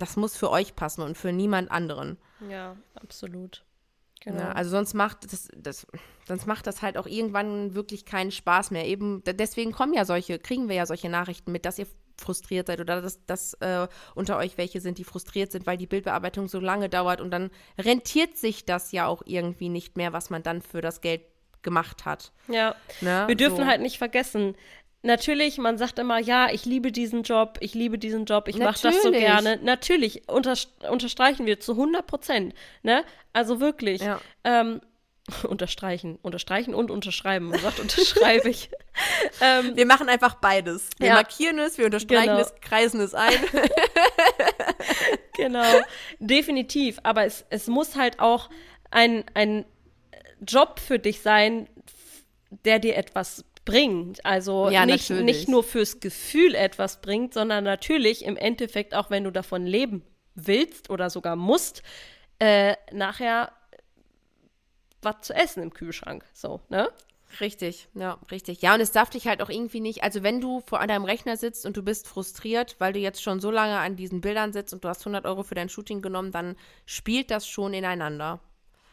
[0.00, 2.18] das muss für euch passen und für niemand anderen.
[2.48, 3.64] Ja, absolut.
[4.22, 4.38] Genau.
[4.38, 5.86] Ja, also sonst macht das, das,
[6.28, 8.86] sonst macht das halt auch irgendwann wirklich keinen Spaß mehr.
[8.86, 11.86] Eben deswegen kommen ja solche, kriegen wir ja solche Nachrichten mit, dass ihr
[12.18, 15.86] frustriert seid oder dass, dass äh, unter euch welche sind, die frustriert sind, weil die
[15.86, 20.28] Bildbearbeitung so lange dauert und dann rentiert sich das ja auch irgendwie nicht mehr, was
[20.28, 21.22] man dann für das Geld
[21.62, 22.32] gemacht hat.
[22.48, 22.74] Ja.
[23.00, 23.24] Ne?
[23.26, 23.66] Wir dürfen so.
[23.66, 24.54] halt nicht vergessen,
[25.02, 28.82] Natürlich, man sagt immer, ja, ich liebe diesen Job, ich liebe diesen Job, ich mache
[28.82, 29.58] das so gerne.
[29.62, 30.54] Natürlich, unter,
[30.90, 32.54] unterstreichen wir zu 100 Prozent.
[32.82, 33.02] Ne?
[33.32, 34.02] Also wirklich.
[34.02, 34.20] Ja.
[34.44, 34.82] Ähm,
[35.48, 37.46] unterstreichen, unterstreichen und unterschreiben.
[37.46, 38.70] Man sagt, unterschreibe ich.
[39.40, 40.88] ähm, wir machen einfach beides.
[40.98, 41.14] Wir ja.
[41.14, 42.40] markieren es, wir unterstreichen genau.
[42.40, 43.32] es, kreisen es ein.
[45.34, 45.80] genau,
[46.18, 46.98] definitiv.
[47.02, 48.50] Aber es, es muss halt auch
[48.90, 49.64] ein, ein
[50.46, 51.68] Job für dich sein,
[52.64, 54.24] der dir etwas bringt.
[54.24, 59.24] Also ja, nicht, nicht nur fürs Gefühl etwas bringt, sondern natürlich im Endeffekt auch, wenn
[59.24, 60.02] du davon leben
[60.34, 61.82] willst oder sogar musst,
[62.38, 63.52] äh, nachher
[65.02, 66.24] was zu essen im Kühlschrank.
[66.32, 66.90] So, ne?
[67.38, 68.60] Richtig, ja, richtig.
[68.60, 71.36] Ja, und es darf dich halt auch irgendwie nicht, also wenn du vor deinem Rechner
[71.36, 74.74] sitzt und du bist frustriert, weil du jetzt schon so lange an diesen Bildern sitzt
[74.74, 76.56] und du hast 100 Euro für dein Shooting genommen, dann
[76.86, 78.40] spielt das schon ineinander.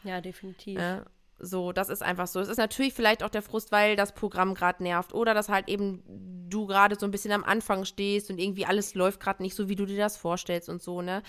[0.04, 0.78] Ja, definitiv.
[0.78, 1.04] Ja,
[1.40, 2.40] So, das ist einfach so.
[2.40, 5.68] Es ist natürlich vielleicht auch der Frust, weil das Programm gerade nervt oder dass halt
[5.68, 6.02] eben
[6.48, 9.68] du gerade so ein bisschen am Anfang stehst und irgendwie alles läuft gerade nicht so,
[9.68, 11.22] wie du dir das vorstellst und so, ne?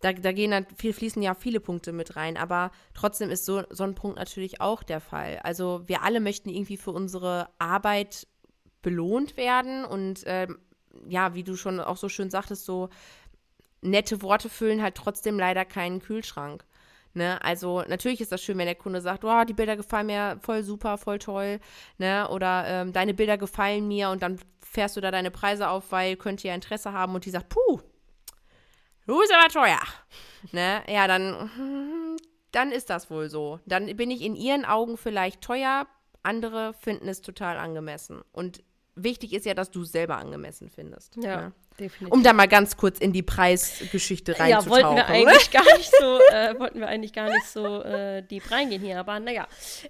[0.00, 3.62] Da, da gehen dann viel, fließen ja viele Punkte mit rein, aber trotzdem ist so,
[3.70, 5.38] so ein Punkt natürlich auch der Fall.
[5.44, 8.26] Also wir alle möchten irgendwie für unsere Arbeit
[8.82, 10.58] belohnt werden und ähm,
[11.08, 12.88] ja, wie du schon auch so schön sagtest, so
[13.80, 16.64] nette Worte füllen halt trotzdem leider keinen Kühlschrank.
[17.14, 17.42] Ne?
[17.42, 20.62] Also natürlich ist das schön, wenn der Kunde sagt, oh, die Bilder gefallen mir voll
[20.62, 21.60] super, voll toll,
[21.98, 22.26] ne?
[22.30, 26.16] Oder ähm, deine Bilder gefallen mir und dann fährst du da deine Preise auf, weil
[26.16, 27.80] könnt ihr Interesse haben und die sagt, puh,
[29.06, 29.80] du bist aber teuer.
[30.52, 30.82] ne?
[30.88, 32.16] Ja, dann,
[32.52, 33.60] dann ist das wohl so.
[33.66, 35.86] Dann bin ich in ihren Augen vielleicht teuer,
[36.22, 38.22] andere finden es total angemessen.
[38.32, 38.62] Und
[38.94, 41.16] wichtig ist ja, dass du es selber angemessen findest.
[41.16, 41.36] Ja.
[41.42, 41.52] Ne?
[41.80, 42.12] Definitiv.
[42.12, 44.70] Um da mal ganz kurz in die Preisgeschichte ja, reinzutauchen.
[44.84, 48.50] wollten wir eigentlich gar nicht so, äh, wollten wir eigentlich gar nicht so äh, deep
[48.50, 49.46] reingehen hier, aber naja.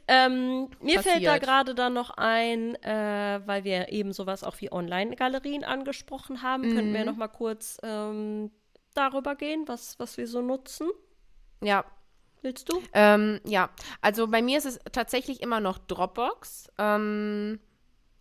[0.06, 1.04] Ähm, mir Passiert.
[1.04, 6.42] fällt da gerade dann noch ein, äh, weil wir eben sowas auch wie Online-Galerien angesprochen
[6.42, 7.06] haben, könnten wir Mhm.
[7.06, 8.52] noch mal kurz ähm,
[8.94, 10.88] darüber gehen, was, was wir so nutzen.
[11.62, 11.84] Ja,
[12.42, 12.80] Willst du?
[12.92, 13.70] ähm, ja.
[14.00, 16.68] Also bei mir ist es tatsächlich immer noch Dropbox.
[16.78, 17.58] Ähm,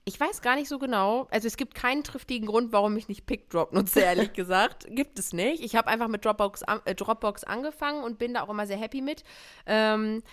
[0.04, 1.28] ich weiß gar nicht so genau.
[1.32, 4.88] Also es gibt keinen triftigen Grund, warum ich nicht PickDrop nutze, ehrlich gesagt.
[4.90, 5.64] Gibt es nicht.
[5.64, 8.78] Ich habe einfach mit Dropbox, an, äh, Dropbox angefangen und bin da auch immer sehr
[8.78, 9.24] happy mit.
[9.66, 10.24] Ähm,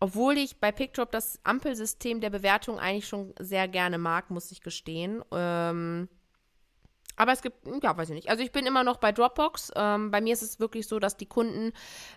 [0.00, 4.60] obwohl ich bei PickDrop das Ampelsystem der Bewertung eigentlich schon sehr gerne mag, muss ich
[4.60, 5.22] gestehen.
[5.32, 6.08] Ähm,
[7.16, 8.30] aber es gibt, ja, weiß ich nicht.
[8.30, 9.72] Also ich bin immer noch bei Dropbox.
[9.76, 11.72] Ähm, bei mir ist es wirklich so, dass die Kunden,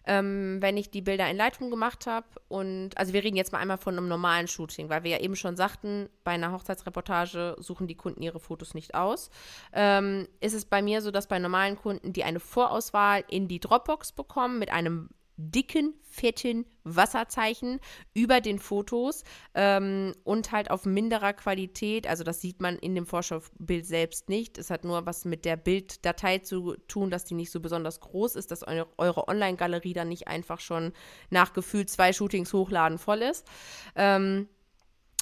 [0.05, 3.59] ähm, wenn ich die Bilder in Lightroom gemacht habe und, also wir reden jetzt mal
[3.59, 7.87] einmal von einem normalen Shooting, weil wir ja eben schon sagten, bei einer Hochzeitsreportage suchen
[7.87, 9.29] die Kunden ihre Fotos nicht aus.
[9.73, 13.59] Ähm, ist es bei mir so, dass bei normalen Kunden die eine Vorauswahl in die
[13.59, 17.79] Dropbox bekommen mit einem dicken, fetten Wasserzeichen
[18.13, 19.23] über den Fotos
[19.53, 22.07] ähm, und halt auf minderer Qualität.
[22.07, 24.57] Also das sieht man in dem Vorschaubild selbst nicht.
[24.57, 28.35] Es hat nur was mit der Bilddatei zu tun, dass die nicht so besonders groß
[28.35, 30.93] ist, dass eure, eure Online-Galerie dann nicht einfach schon
[31.29, 33.45] nach gefühlt zwei Shootings hochladen voll ist.
[33.95, 34.47] Ähm,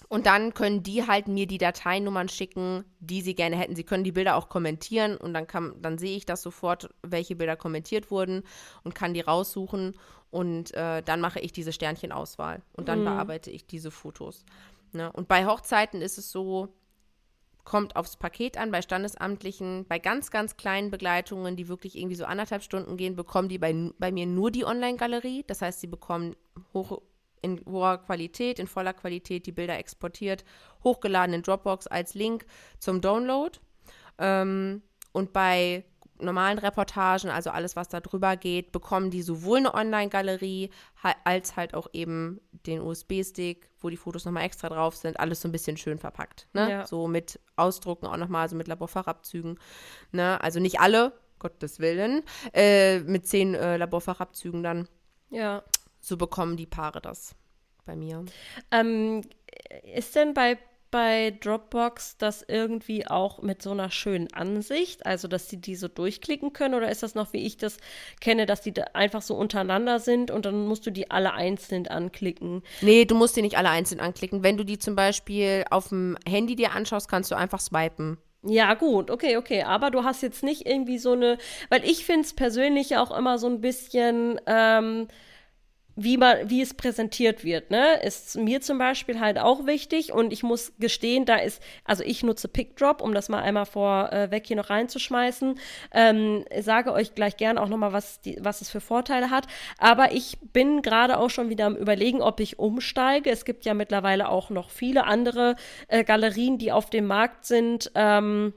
[0.07, 3.75] und dann können die halt mir die Dateinummern schicken, die sie gerne hätten.
[3.75, 7.35] Sie können die Bilder auch kommentieren und dann, kann, dann sehe ich das sofort, welche
[7.35, 8.43] Bilder kommentiert wurden
[8.83, 9.95] und kann die raussuchen.
[10.31, 13.05] Und äh, dann mache ich diese Sternchenauswahl und dann Mhm.
[13.05, 14.45] bearbeite ich diese Fotos.
[14.91, 15.11] Ne?
[15.11, 16.69] Und bei Hochzeiten ist es so,
[17.63, 22.25] kommt aufs Paket an, bei Standesamtlichen, bei ganz, ganz kleinen Begleitungen, die wirklich irgendwie so
[22.25, 25.43] anderthalb Stunden gehen, bekommen die bei, bei mir nur die Online-Galerie.
[25.47, 26.35] Das heißt, sie bekommen
[26.73, 27.01] hoch,
[27.45, 30.43] in hoher Qualität, in voller Qualität die Bilder exportiert,
[30.83, 32.45] hochgeladen in Dropbox als Link
[32.79, 33.57] zum Download.
[34.17, 34.81] Ähm,
[35.13, 35.85] und bei
[36.19, 40.69] normalen Reportagen, also alles, was da drüber geht, bekommen die sowohl eine Online-Galerie
[41.23, 45.47] als halt auch eben den USB-Stick, wo die Fotos nochmal extra drauf sind, alles so
[45.47, 46.47] ein bisschen schön verpackt.
[46.53, 46.69] Ne?
[46.69, 46.87] Ja.
[46.87, 49.59] So mit Ausdrucken auch nochmal, so mit Laborfachabzügen.
[50.11, 50.41] Ne?
[50.41, 52.23] Also nicht alle, Gottes Willen,
[52.53, 54.87] äh, mit zehn äh, Laborfachabzügen dann.
[55.29, 55.63] Ja.
[56.05, 57.33] So bekommen die Paare das
[57.83, 58.23] bei mir.
[58.69, 59.21] Ähm,
[59.95, 60.59] ist denn bei,
[60.91, 65.87] bei Dropbox das irgendwie auch mit so einer schönen Ansicht, also dass sie die so
[65.87, 67.77] durchklicken können, oder ist das noch, wie ich das
[68.21, 71.87] kenne, dass die da einfach so untereinander sind und dann musst du die alle einzeln
[71.87, 72.61] anklicken?
[72.81, 74.43] Nee, du musst die nicht alle einzeln anklicken.
[74.43, 78.19] Wenn du die zum Beispiel auf dem Handy dir anschaust, kannst du einfach swipen.
[78.43, 79.63] Ja, gut, okay, okay.
[79.63, 81.39] Aber du hast jetzt nicht irgendwie so eine,
[81.69, 85.07] weil ich finde es persönlich auch immer so ein bisschen, ähm,
[85.95, 90.33] wie man, wie es präsentiert wird, ne, ist mir zum Beispiel halt auch wichtig und
[90.33, 94.57] ich muss gestehen, da ist, also ich nutze PickDrop, um das mal einmal vorweg hier
[94.57, 95.57] noch reinzuschmeißen,
[95.93, 100.11] ähm, sage euch gleich gern auch nochmal, was, die, was es für Vorteile hat, aber
[100.11, 103.29] ich bin gerade auch schon wieder am überlegen, ob ich umsteige.
[103.29, 105.55] Es gibt ja mittlerweile auch noch viele andere
[105.87, 108.53] äh, Galerien, die auf dem Markt sind, ähm,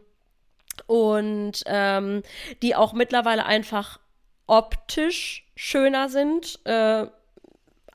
[0.87, 2.23] und ähm,
[2.63, 3.99] die auch mittlerweile einfach
[4.47, 7.07] optisch schöner sind, äh,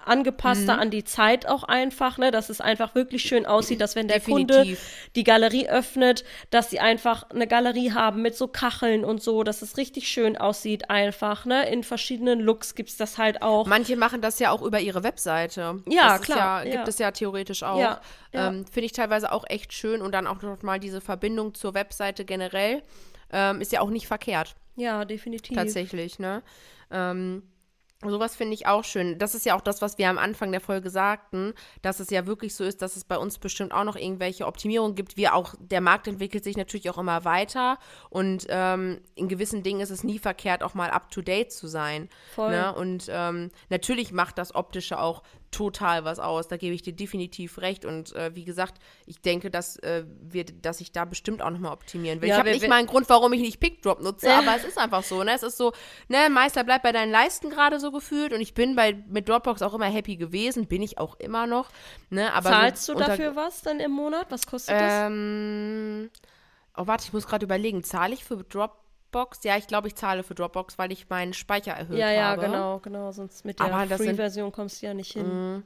[0.07, 4.07] angepasster an die Zeit auch einfach, ne, dass es einfach wirklich schön aussieht, dass wenn
[4.07, 5.09] der Kunde Definitiv.
[5.15, 9.61] die Galerie öffnet, dass sie einfach eine Galerie haben mit so Kacheln und so, dass
[9.61, 13.65] es richtig schön aussieht einfach, ne, in verschiedenen Looks gibt's das halt auch.
[13.67, 15.81] Manche machen das ja auch über ihre Webseite.
[15.87, 16.75] Ja, das klar, Ja, ja.
[16.77, 17.79] gibt es ja theoretisch auch.
[17.79, 18.01] Ja,
[18.33, 18.49] ja.
[18.49, 21.73] Ähm, Finde ich teilweise auch echt schön und dann auch noch mal diese Verbindung zur
[21.73, 22.83] Webseite generell
[23.31, 24.55] ähm, ist ja auch nicht verkehrt.
[24.75, 25.55] ja, definitiv.
[25.57, 26.43] Tatsächlich, ne?
[26.91, 27.43] Ähm,
[28.09, 29.17] sowas finde ich auch schön.
[29.17, 32.25] Das ist ja auch das, was wir am Anfang der Folge sagten, dass es ja
[32.25, 35.17] wirklich so ist, dass es bei uns bestimmt auch noch irgendwelche Optimierungen gibt.
[35.17, 37.77] Wir auch, der Markt entwickelt sich natürlich auch immer weiter
[38.09, 41.67] und ähm, in gewissen Dingen ist es nie verkehrt, auch mal up to date zu
[41.67, 42.09] sein.
[42.33, 42.51] Voll.
[42.51, 42.73] Ne?
[42.73, 45.23] Und ähm, natürlich macht das Optische auch
[45.53, 46.47] total was aus.
[46.47, 47.85] Da gebe ich dir definitiv recht.
[47.85, 51.71] Und äh, wie gesagt, ich denke, dass, äh, wir, dass ich da bestimmt auch nochmal
[51.71, 52.29] optimieren will.
[52.29, 54.77] Ja, ich habe nicht mal einen Grund, warum ich nicht Pickdrop nutze, aber es ist
[54.77, 55.23] einfach so.
[55.23, 55.33] Ne?
[55.33, 55.71] Es ist so,
[56.09, 58.33] ne, Meister bleibt bei deinen Leisten gerade so gefühlt.
[58.33, 60.67] Und ich bin bei, mit Dropbox auch immer happy gewesen.
[60.67, 61.69] Bin ich auch immer noch.
[62.09, 62.33] Ne?
[62.33, 64.27] Aber Zahlst so du dafür was dann im Monat?
[64.29, 65.07] Was kostet das?
[65.07, 66.09] Ähm,
[66.75, 67.83] oh, warte, ich muss gerade überlegen.
[67.83, 68.82] Zahle ich für Dropbox?
[69.43, 72.41] Ja, ich glaube, ich zahle für Dropbox, weil ich meinen Speicher erhöht Ja, ja, habe.
[72.41, 73.11] genau, genau.
[73.11, 75.63] Sonst mit der Free-Version kommst du ja nicht hin.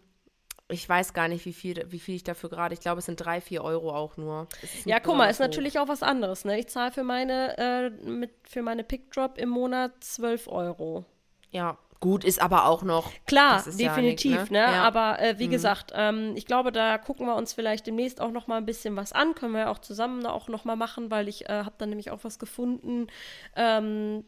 [0.69, 2.73] Ich weiß gar nicht, wie viel, wie viel ich dafür gerade.
[2.73, 4.47] Ich glaube, es sind drei, vier Euro auch nur.
[4.83, 6.59] Ja, guck mal, ist natürlich auch was anderes, ne?
[6.59, 11.05] Ich zahle für meine, äh, mit, für meine Pickdrop im Monat 12 Euro.
[11.51, 13.11] Ja, gut, ist aber auch noch.
[13.25, 14.59] Klar, ist ja definitiv, nix, ne?
[14.59, 14.83] Ja.
[14.83, 18.47] Aber äh, wie gesagt, ähm, ich glaube, da gucken wir uns vielleicht demnächst auch noch
[18.47, 19.35] mal ein bisschen was an.
[19.35, 22.11] Können wir ja auch zusammen auch noch mal machen, weil ich äh, habe dann nämlich
[22.11, 23.07] auch was gefunden.
[23.55, 24.23] Ähm,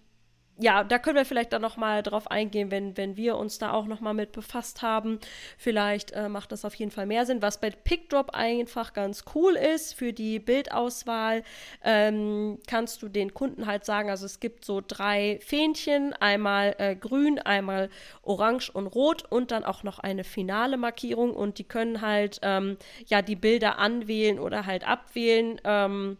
[0.61, 3.71] ja, da können wir vielleicht dann noch mal drauf eingehen, wenn, wenn wir uns da
[3.71, 5.19] auch noch mal mit befasst haben.
[5.57, 7.41] Vielleicht äh, macht das auf jeden Fall mehr Sinn.
[7.41, 11.43] Was bei PickDrop einfach ganz cool ist für die Bildauswahl,
[11.83, 16.95] ähm, kannst du den Kunden halt sagen, also es gibt so drei Fähnchen, einmal äh,
[16.95, 17.89] grün, einmal
[18.21, 22.77] orange und rot und dann auch noch eine finale Markierung und die können halt ähm,
[23.07, 25.61] ja die Bilder anwählen oder halt abwählen.
[25.63, 26.17] Ähm,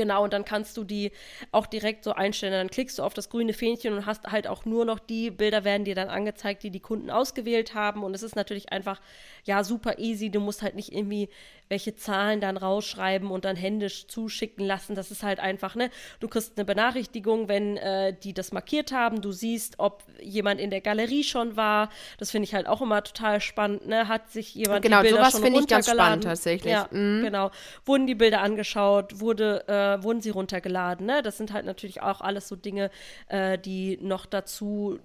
[0.00, 1.12] Genau, und dann kannst du die
[1.52, 2.54] auch direkt so einstellen.
[2.54, 5.62] Dann klickst du auf das grüne Fähnchen und hast halt auch nur noch die Bilder
[5.62, 8.02] werden dir dann angezeigt, die die Kunden ausgewählt haben.
[8.02, 8.98] Und es ist natürlich einfach,
[9.44, 10.30] ja, super easy.
[10.30, 11.28] Du musst halt nicht irgendwie
[11.68, 14.94] welche Zahlen dann rausschreiben und dann händisch zuschicken lassen.
[14.96, 15.90] Das ist halt einfach, ne?
[16.18, 19.20] Du kriegst eine Benachrichtigung, wenn äh, die das markiert haben.
[19.20, 21.90] Du siehst, ob jemand in der Galerie schon war.
[22.18, 24.08] Das finde ich halt auch immer total spannend, ne?
[24.08, 26.22] Hat sich jemand Genau, die Bilder sowas schon finde ich ganz runtergeladen?
[26.22, 26.72] spannend tatsächlich.
[26.72, 27.22] Ja, Mhm.
[27.22, 27.50] genau.
[27.84, 31.22] Wurden die Bilder angeschaut, wurde, äh, wurden sie runtergeladen, ne?
[31.22, 32.90] Das sind halt natürlich auch alles so Dinge,
[33.28, 34.98] äh, die noch dazu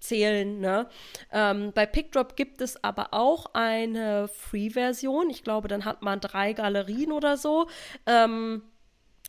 [0.00, 0.88] zählen, ne?
[1.30, 5.30] Ähm, bei PickDrop gibt es aber auch eine Free-Version.
[5.30, 7.68] Ich glaube, dann hat man drei Galerien oder so.
[8.06, 8.62] Ähm,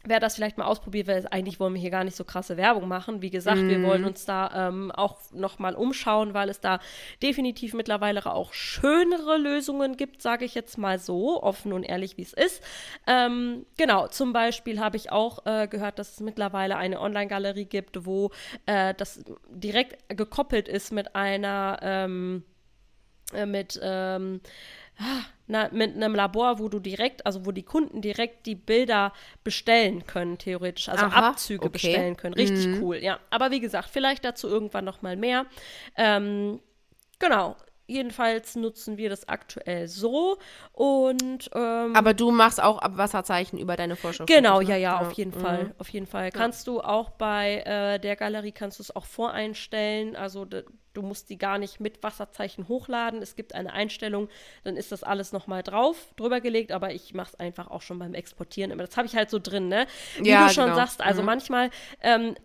[0.03, 2.87] Wer das vielleicht mal ausprobiert, weil eigentlich wollen wir hier gar nicht so krasse Werbung
[2.87, 3.21] machen.
[3.21, 6.79] Wie gesagt, wir wollen uns da ähm, auch nochmal umschauen, weil es da
[7.21, 12.23] definitiv mittlerweile auch schönere Lösungen gibt, sage ich jetzt mal so, offen und ehrlich, wie
[12.23, 12.63] es ist.
[13.05, 18.05] Ähm, genau, zum Beispiel habe ich auch äh, gehört, dass es mittlerweile eine Online-Galerie gibt,
[18.05, 18.31] wo
[18.65, 22.43] äh, das direkt gekoppelt ist mit einer, ähm,
[23.33, 24.41] äh, mit, ähm,
[25.47, 29.11] na, mit einem Labor, wo du direkt, also wo die Kunden direkt die Bilder
[29.43, 31.71] bestellen können, theoretisch, also Aha, Abzüge okay.
[31.71, 32.33] bestellen können.
[32.35, 33.19] Richtig cool, ja.
[33.29, 35.45] Aber wie gesagt, vielleicht dazu irgendwann noch mal mehr.
[35.97, 36.59] Ähm,
[37.19, 37.55] genau.
[37.87, 40.37] Jedenfalls nutzen wir das aktuell so
[40.71, 44.23] und ähm, Aber du machst auch Abwasserzeichen über deine Vorschau.
[44.25, 45.41] Genau, ja, ja, auf jeden Mhm.
[45.41, 46.31] Fall, auf jeden Fall.
[46.31, 50.45] Kannst du auch bei äh, der Galerie kannst du es auch voreinstellen, also
[50.93, 53.21] du musst die gar nicht mit Wasserzeichen hochladen.
[53.21, 54.29] Es gibt eine Einstellung,
[54.63, 57.81] dann ist das alles noch mal drauf, drüber gelegt, aber ich mache es einfach auch
[57.81, 58.71] schon beim Exportieren.
[58.71, 59.87] Aber das habe ich halt so drin, ne?
[60.25, 60.73] Wie Ja, du schon genau.
[60.73, 61.69] sagst, also manchmal
[62.01, 62.35] ähm,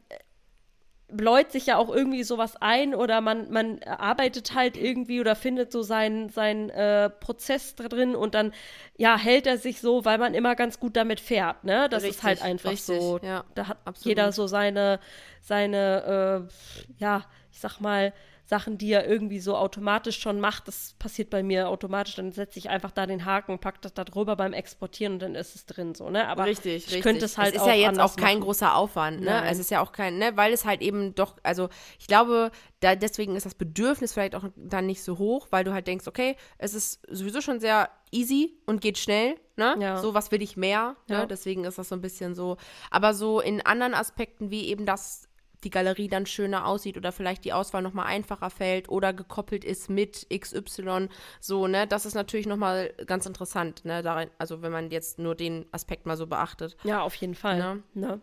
[1.09, 5.70] bläut sich ja auch irgendwie sowas ein oder man, man arbeitet halt irgendwie oder findet
[5.70, 8.53] so seinen sein, äh, Prozess drin und dann
[8.97, 11.88] ja hält er sich so, weil man immer ganz gut damit fährt, ne?
[11.88, 13.20] Das ist Richtig, halt einfach richtig, so.
[13.22, 14.07] ja, da hat absolut.
[14.16, 14.99] jeder so seine,
[15.40, 18.12] seine, äh, ja, ich sag mal,
[18.47, 20.68] Sachen, die er irgendwie so automatisch schon macht.
[20.68, 22.14] Das passiert bei mir automatisch.
[22.14, 25.34] Dann setze ich einfach da den Haken, pack das da drüber beim Exportieren und dann
[25.34, 26.28] ist es drin so, ne?
[26.28, 27.03] Aber richtig, ich richtig.
[27.03, 28.40] könnte es halt ist auch ja jetzt auch kein machen.
[28.42, 29.26] großer Aufwand, ne?
[29.26, 29.53] Nein.
[29.53, 31.68] Es ist ja auch kein, ne, weil es halt eben doch, also
[31.99, 35.72] ich glaube, da deswegen ist das Bedürfnis vielleicht auch dann nicht so hoch, weil du
[35.72, 39.76] halt denkst, okay, es ist sowieso schon sehr easy und geht schnell, ne?
[39.80, 39.97] Ja.
[39.97, 41.16] So was will ich mehr, ne?
[41.16, 41.26] Ja.
[41.26, 42.59] Deswegen ist das so ein bisschen so,
[42.92, 45.28] aber so in anderen Aspekten wie eben das
[45.64, 49.64] die Galerie dann schöner aussieht oder vielleicht die Auswahl noch mal einfacher fällt oder gekoppelt
[49.64, 51.09] ist mit XY,
[51.40, 51.86] so, ne?
[51.86, 54.02] Das ist natürlich noch mal ganz interessant, ne?
[54.02, 56.76] Darin, also wenn man jetzt nur den Aspekt mal so beachtet.
[56.84, 57.59] Ja, auf jeden Fall.
[57.59, 57.82] Ne?
[57.94, 58.20] Ne?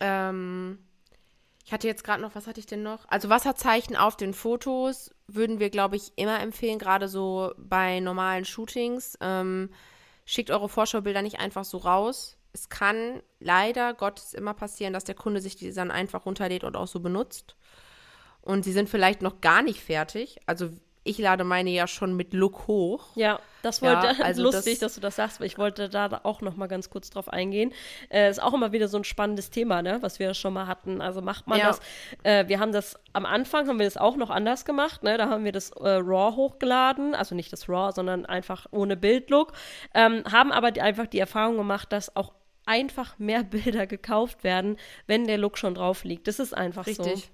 [0.00, 0.78] Ähm,
[1.64, 3.04] ich hatte jetzt gerade noch, was hatte ich denn noch?
[3.08, 8.44] Also Wasserzeichen auf den Fotos würden wir, glaube ich, immer empfehlen, gerade so bei normalen
[8.44, 9.16] Shootings.
[9.20, 9.70] Ähm,
[10.24, 12.36] schickt eure Vorschaubilder nicht einfach so raus.
[12.52, 16.76] Es kann leider Gottes immer passieren, dass der Kunde sich die dann einfach runterlädt und
[16.76, 17.56] auch so benutzt.
[18.42, 20.38] Und sie sind vielleicht noch gar nicht fertig.
[20.46, 20.70] Also
[21.02, 23.06] ich lade meine ja schon mit Look hoch.
[23.14, 26.20] Ja, das Ja, wollte also lustig, das- dass du das sagst, weil ich wollte da
[26.24, 27.72] auch noch mal ganz kurz drauf eingehen.
[28.10, 31.00] Äh, ist auch immer wieder so ein spannendes Thema, ne, was wir schon mal hatten.
[31.00, 31.68] Also macht man Ja.
[31.68, 31.80] das?
[32.22, 35.16] Äh, wir haben das am Anfang haben wir das auch noch anders gemacht, ne?
[35.18, 39.52] Da haben wir das äh, RAW hochgeladen, also nicht das RAW, sondern einfach ohne Bildlook.
[39.94, 42.32] Ähm, haben aber die, einfach die Erfahrung gemacht, dass auch
[42.70, 46.28] einfach mehr Bilder gekauft werden, wenn der Look schon drauf liegt.
[46.28, 47.02] Das ist einfach so.
[47.02, 47.30] Richtig.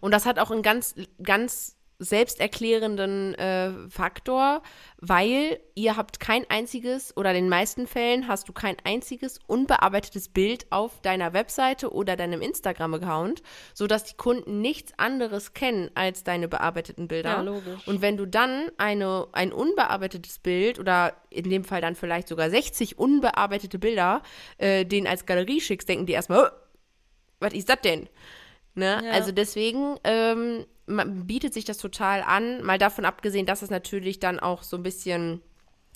[0.00, 4.62] Und das hat auch einen ganz, ganz selbsterklärenden äh, Faktor,
[4.98, 10.28] weil ihr habt kein einziges oder in den meisten Fällen hast du kein einziges unbearbeitetes
[10.28, 13.42] Bild auf deiner Webseite oder deinem Instagram-Account,
[13.74, 17.30] sodass die Kunden nichts anderes kennen als deine bearbeiteten Bilder.
[17.30, 17.86] Ja, logisch.
[17.86, 22.50] Und wenn du dann eine, ein unbearbeitetes Bild oder in dem Fall dann vielleicht sogar
[22.50, 24.22] 60 unbearbeitete Bilder
[24.58, 26.50] äh, denen als Galerie schickst, denken die erstmal, "Oh,
[27.40, 28.08] was ist das denn?
[28.74, 29.02] Ne?
[29.04, 29.10] Ja.
[29.10, 34.40] Also deswegen ähm, bietet sich das total an, mal davon abgesehen, dass es natürlich dann
[34.40, 35.40] auch so ein bisschen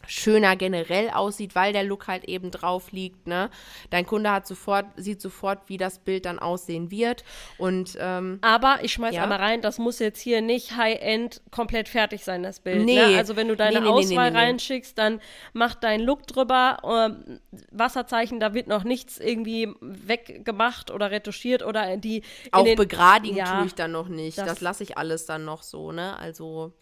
[0.09, 3.51] schöner generell aussieht, weil der Look halt eben drauf liegt, ne?
[3.91, 7.25] Dein Kunde hat sofort, sieht sofort, wie das Bild dann aussehen wird.
[7.59, 9.25] Und ähm, Aber ich schmeiß Ja.
[9.25, 12.85] einmal rein, das muss jetzt hier nicht High-End komplett fertig sein, das Bild.
[12.85, 12.95] Nee.
[12.95, 13.17] Ne?
[13.17, 15.21] Also wenn du deine Nee, nee, Auswahl reinschickst, dann
[15.55, 16.77] mach deinen Look drüber.
[16.85, 17.41] Ähm,
[17.73, 22.23] Wasserzeichen, da wird noch nichts irgendwie weggemacht oder retuschiert oder die
[22.53, 24.39] auch den, begradigen Ja, tue ich dann noch nicht.
[24.39, 26.17] das- Das, lasse ich alles dann noch so, ne?
[26.19, 26.73] Also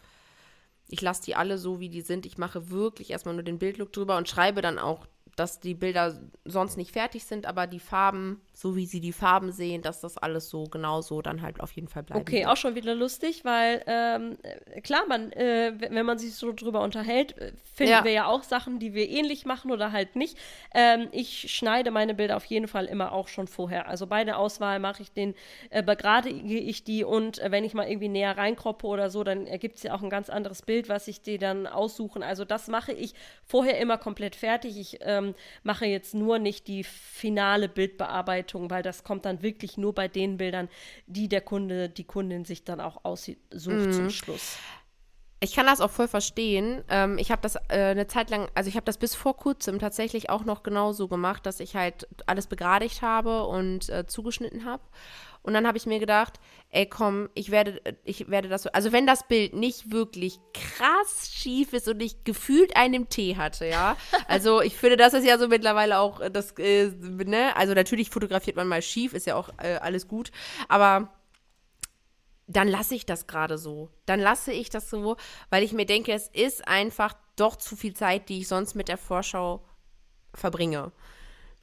[0.87, 2.25] ich lasse die alle so, wie die sind.
[2.25, 6.19] Ich mache wirklich erstmal nur den Bildlook drüber und schreibe dann auch, dass die Bilder
[6.45, 10.17] sonst nicht fertig sind, aber die Farben, so wie sie die Farben sehen, dass das
[10.17, 12.47] alles so genau so dann halt auf jeden Fall bleiben Okay, wird.
[12.47, 16.79] auch schon wieder lustig, weil ähm, äh, klar, man, äh, wenn man sich so drüber
[16.81, 18.03] unterhält, äh, finden Ja.
[18.05, 20.37] wir ja auch Sachen, die wir ähnlich machen oder halt nicht.
[20.73, 23.89] Ähm, ich schneide meine Bilder auf jeden Fall immer auch schon vorher.
[23.89, 25.35] Also bei der Auswahl mache ich den,
[25.69, 29.47] äh, begradige ich die und äh, wenn ich mal irgendwie näher reinkroppe oder so, dann
[29.47, 32.23] ergibt es ja auch ein ganz anderes Bild, was ich dir dann aussuchen.
[32.23, 33.13] Also das mache ich
[33.45, 34.79] vorher immer komplett fertig.
[34.79, 39.93] Ich ähm, mache jetzt nur nicht die finale Bildbearbeitung, weil das kommt dann wirklich nur
[39.93, 40.69] bei den Bildern,
[41.07, 43.37] die der Kunde, die Kundin sich dann auch aussucht
[43.67, 43.91] Mhm.
[43.91, 44.63] zum Schluss.
[45.41, 46.83] Ich kann das auch voll verstehen.
[46.89, 49.79] Ähm, ich habe das äh, eine Zeit lang, also ich habe das bis vor kurzem
[49.79, 54.81] tatsächlich auch noch genauso gemacht, dass ich halt alles begradigt habe und äh, zugeschnitten habe.
[55.45, 56.39] Und dann habe ich mir gedacht,
[56.71, 61.29] ey komm, ich werde, ich werde das so, also wenn das Bild nicht wirklich krass
[61.31, 63.95] schief ist und ich gefühlt einen Tee hatte, ja.
[64.27, 68.09] Also ich finde, das ist ja so mittlerweile auch äh, das, äh, ne, also natürlich
[68.09, 70.31] fotografiert man mal schief, ist ja auch äh, alles gut,
[70.67, 71.13] aber
[72.47, 73.89] dann lasse ich das gerade so.
[74.07, 75.17] Dann lasse ich das so,
[75.51, 78.87] weil ich mir denke, es ist einfach doch zu viel Zeit, die ich sonst mit
[78.87, 79.63] der Vorschau
[80.33, 80.91] verbringe.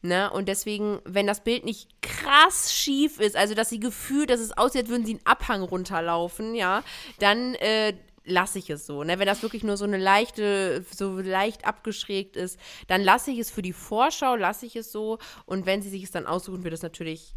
[0.02, 0.30] Ne?
[0.32, 4.56] Und deswegen, wenn das Bild nicht krass schief ist, also dass sie gefühlt, dass es
[4.56, 6.82] aussieht, als würden sie einen Abhang runterlaufen, ja,
[7.20, 7.94] dann äh,
[8.24, 9.04] lasse ich es so.
[9.04, 9.18] Ne?
[9.18, 13.50] Wenn das wirklich nur so eine leichte, so leicht abgeschrägt ist, dann lasse ich es
[13.50, 15.18] für die Vorschau, lasse ich es so.
[15.46, 17.36] Und wenn sie sich es dann aussuchen, wird es natürlich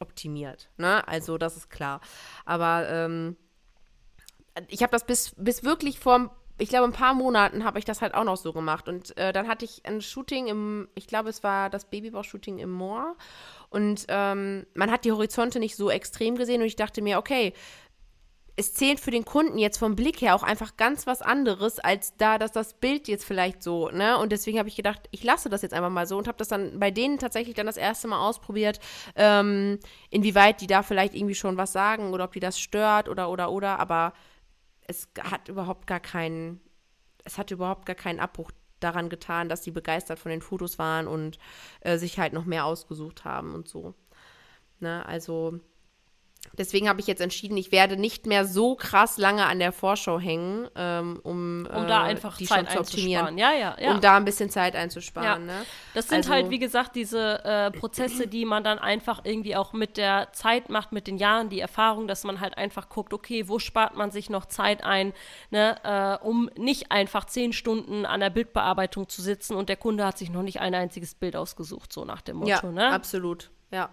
[0.00, 0.70] optimiert.
[0.76, 1.06] Ne?
[1.06, 2.00] Also das ist klar.
[2.44, 3.36] Aber ähm,
[4.68, 8.02] ich habe das bis, bis wirklich vor, ich glaube, ein paar Monaten habe ich das
[8.02, 8.88] halt auch noch so gemacht.
[8.88, 12.72] Und äh, dann hatte ich ein Shooting im, ich glaube, es war das Babybauch-Shooting im
[12.72, 13.16] Moor.
[13.70, 16.60] Und ähm, man hat die Horizonte nicht so extrem gesehen.
[16.60, 17.52] Und ich dachte mir, okay,
[18.58, 22.16] es zählt für den Kunden jetzt vom Blick her auch einfach ganz was anderes, als
[22.16, 24.18] da, dass das Bild jetzt vielleicht so, ne?
[24.18, 26.48] Und deswegen habe ich gedacht, ich lasse das jetzt einfach mal so und habe das
[26.48, 28.80] dann bei denen tatsächlich dann das erste Mal ausprobiert,
[29.14, 29.78] ähm,
[30.10, 33.52] inwieweit die da vielleicht irgendwie schon was sagen oder ob die das stört oder, oder,
[33.52, 33.78] oder.
[33.78, 34.12] Aber
[34.88, 36.60] es hat überhaupt gar keinen,
[37.24, 41.06] es hat überhaupt gar keinen Abbruch daran getan, dass die begeistert von den Fotos waren
[41.06, 41.38] und
[41.80, 43.94] äh, sich halt noch mehr ausgesucht haben und so.
[44.80, 45.04] Ne?
[45.06, 45.60] Also
[46.52, 50.18] deswegen habe ich jetzt entschieden, ich werde nicht mehr so krass lange an der Vorschau
[50.18, 53.26] hängen, ähm, um, Um da äh, einfach die Zeit zu optimieren.
[53.28, 53.38] einzusparen.
[53.38, 53.94] Ja, ja, ja.
[53.94, 55.26] Um da ein bisschen Zeit einzusparen.
[55.48, 55.54] Ja.
[55.58, 55.64] Ne?
[55.94, 59.72] Das sind Also- halt, wie gesagt, diese äh, Prozesse, die man dann einfach irgendwie auch
[59.72, 63.48] mit der Zeit macht, mit den Jahren, die Erfahrung, dass man halt einfach guckt, okay,
[63.48, 65.12] wo spart man sich noch Zeit ein,
[65.50, 65.76] ne,
[66.22, 70.18] äh, um nicht einfach zehn Stunden an der Bildbearbeitung zu sitzen und der Kunde hat
[70.18, 72.90] sich noch nicht ein einziges Bild ausgesucht, so nach dem Motto, Ja, ne?
[72.92, 73.50] absolut.
[73.70, 73.90] Ja.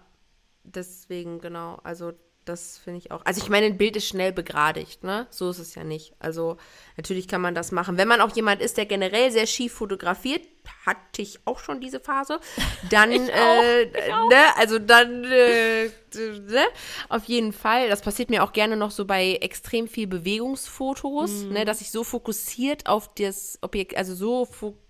[0.64, 1.78] Deswegen, genau.
[1.84, 2.12] Also,
[2.46, 3.20] das finde ich auch.
[3.24, 5.26] Also, ich meine, ein Bild ist schnell begradigt, ne?
[5.30, 6.14] So ist es ja nicht.
[6.18, 6.56] Also,
[6.96, 7.98] natürlich kann man das machen.
[7.98, 10.42] Wenn man auch jemand ist, der generell sehr schief fotografiert,
[10.84, 12.40] hatte ich auch schon diese Phase,
[12.90, 13.92] dann, Ich auch, äh, ich
[14.30, 14.56] ne?
[14.56, 16.64] Also, dann, äh, ne?
[17.08, 17.88] Auf jeden Fall.
[17.88, 21.52] Das passiert mir auch gerne noch so bei extrem viel Bewegungsfotos, Mhm.
[21.52, 21.64] ne?
[21.64, 24.85] Dass ich so fokussiert auf das Objekt, also so fokussiert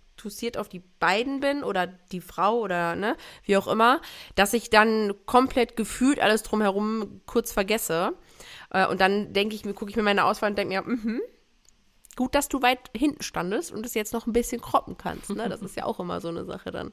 [0.56, 4.00] auf die beiden bin oder die Frau oder ne, wie auch immer,
[4.34, 8.14] dass ich dann komplett gefühlt alles drumherum kurz vergesse.
[8.70, 11.20] Äh, und dann denke ich mir, gucke ich mir meine Auswahl und denke mir, mhm,
[12.16, 15.30] gut, dass du weit hinten standest und es jetzt noch ein bisschen kroppen kannst.
[15.30, 15.48] Ne?
[15.48, 16.92] Das ist ja auch immer so eine Sache dann,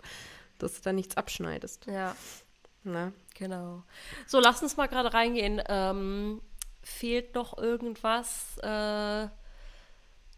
[0.60, 1.86] dass du da nichts abschneidest.
[1.88, 2.16] Ja,
[2.86, 3.14] Ne?
[3.36, 3.84] genau.
[4.28, 5.62] So, lass uns mal gerade reingehen.
[5.68, 6.42] Ähm,
[6.82, 9.28] fehlt noch irgendwas äh,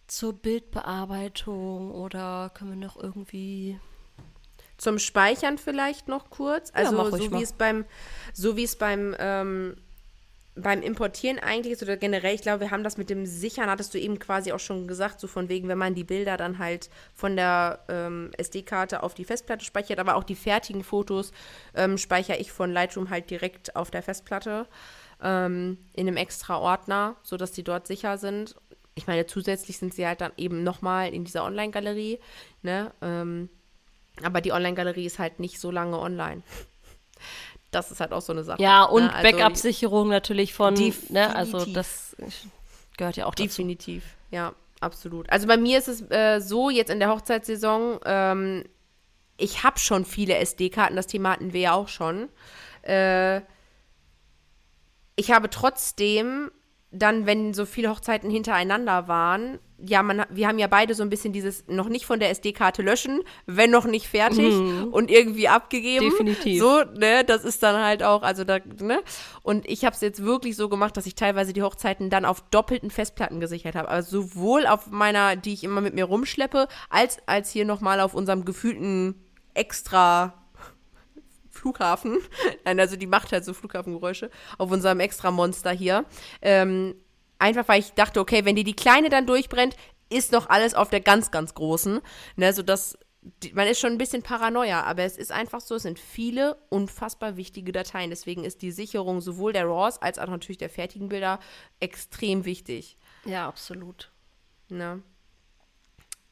[0.07, 3.79] zur Bildbearbeitung oder können wir noch irgendwie
[4.77, 6.71] Zum Speichern vielleicht noch kurz.
[6.73, 7.39] Also ruhig so mal.
[7.39, 7.85] wie es beim,
[8.33, 9.75] so wie es beim ähm,
[10.55, 13.93] beim Importieren eigentlich ist oder generell, ich glaube, wir haben das mit dem Sichern, hattest
[13.93, 16.89] du eben quasi auch schon gesagt, so von wegen, wenn man die Bilder dann halt
[17.13, 21.33] von der ähm, SD-Karte auf die Festplatte speichert, aber auch die fertigen Fotos
[21.75, 24.65] ähm, speichere ich von Lightroom halt direkt auf der Festplatte
[25.21, 28.55] ähm, in einem extra Ordner, sodass die dort sicher sind.
[28.95, 32.19] Ich meine, zusätzlich sind sie halt dann eben nochmal in dieser Online-Galerie,
[32.61, 32.91] ne?
[33.01, 33.49] Ähm,
[34.23, 36.41] aber die Online-Galerie ist halt nicht so lange online.
[37.71, 38.61] Das ist halt auch so eine Sache.
[38.61, 39.13] Ja, und ne?
[39.13, 40.75] also, Backup-Sicherung natürlich von,
[41.09, 42.15] ne, also das
[42.95, 43.49] gehört ja auch dazu.
[43.49, 45.29] Definitiv, ja, absolut.
[45.29, 48.63] Also bei mir ist es äh, so, jetzt in der Hochzeitssaison, ähm,
[49.37, 52.29] ich habe schon viele SD-Karten, das Thema hatten wir ja auch schon.
[52.83, 53.41] Äh,
[55.17, 56.51] ich habe trotzdem
[56.97, 61.09] dann, wenn so viele Hochzeiten hintereinander waren, ja, man, wir haben ja beide so ein
[61.09, 64.87] bisschen dieses noch nicht von der SD-Karte löschen, wenn noch nicht fertig mhm.
[64.91, 66.09] und irgendwie abgegeben.
[66.09, 66.61] Definitiv.
[66.61, 69.01] So, ne, das ist dann halt auch, also da, ne.
[69.43, 72.41] Und ich habe es jetzt wirklich so gemacht, dass ich teilweise die Hochzeiten dann auf
[72.51, 73.89] doppelten Festplatten gesichert habe.
[73.89, 78.13] Also sowohl auf meiner, die ich immer mit mir rumschleppe, als, als hier nochmal auf
[78.13, 79.15] unserem gefühlten
[79.53, 80.44] extra
[81.55, 82.19] Flughafen.
[82.65, 86.05] Nein, also die macht halt so Flughafengeräusche auf unserem Extra-Monster hier.
[86.41, 86.95] Ähm,
[87.39, 89.75] einfach weil ich dachte, okay, wenn dir die kleine dann durchbrennt,
[90.09, 92.01] ist noch alles auf der ganz, ganz großen.
[92.35, 92.97] Ne, sodass
[93.43, 96.57] die, man ist schon ein bisschen paranoia, aber es ist einfach so, es sind viele
[96.69, 98.11] unfassbar wichtige Dateien.
[98.11, 101.39] Deswegen ist die Sicherung sowohl der RAWs als auch natürlich der fertigen Bilder
[101.79, 102.97] extrem wichtig.
[103.25, 104.11] Ja, absolut.
[104.69, 105.01] Ne?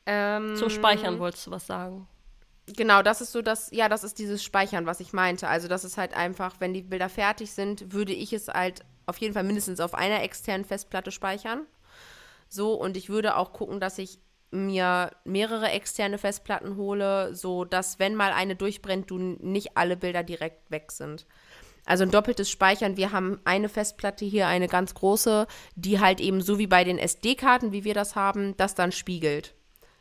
[0.05, 2.07] Ähm, Zum Speichern wolltest du was sagen?
[2.68, 5.47] Genau, das ist so das, ja, das ist dieses Speichern, was ich meinte.
[5.49, 9.18] Also das ist halt einfach, wenn die Bilder fertig sind, würde ich es halt auf
[9.18, 11.66] jeden Fall mindestens auf einer externen Festplatte speichern.
[12.47, 14.20] So, und ich würde auch gucken, dass ich
[14.51, 20.24] mir mehrere externe Festplatten hole, so dass wenn mal eine durchbrennt, du nicht alle Bilder
[20.24, 21.26] direkt weg sind.
[21.86, 22.95] Also ein doppeltes Speichern.
[22.95, 26.97] Wir haben eine Festplatte hier, eine ganz große, die halt eben so wie bei den
[26.97, 29.53] SD-Karten, wie wir das haben, das dann spiegelt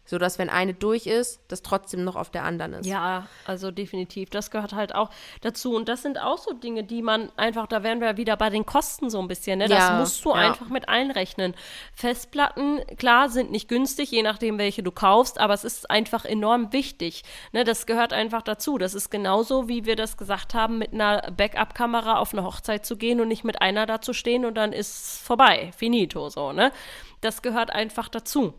[0.05, 2.87] so dass wenn eine durch ist, das trotzdem noch auf der anderen ist.
[2.87, 4.31] Ja, also definitiv.
[4.31, 5.11] Das gehört halt auch
[5.43, 5.75] dazu.
[5.75, 8.67] Und das sind auch so Dinge, die man einfach, da wären wir wieder bei den
[8.67, 9.61] Kosten so ein bisschen.
[9.61, 9.69] Ne?
[9.69, 10.37] Das ja, musst du ja.
[10.37, 11.55] einfach mit einrechnen.
[11.95, 16.73] Festplatten, klar, sind nicht günstig, je nachdem, welche du kaufst, aber es ist einfach enorm
[16.73, 17.23] wichtig.
[17.53, 17.63] Ne?
[17.63, 18.79] Das gehört einfach dazu.
[18.79, 22.97] Das ist genauso, wie wir das gesagt haben, mit einer Backup-Kamera auf eine Hochzeit zu
[22.97, 25.71] gehen und nicht mit einer da zu stehen und dann ist vorbei.
[25.77, 26.73] Finito so, ne?
[27.21, 28.55] Das gehört einfach dazu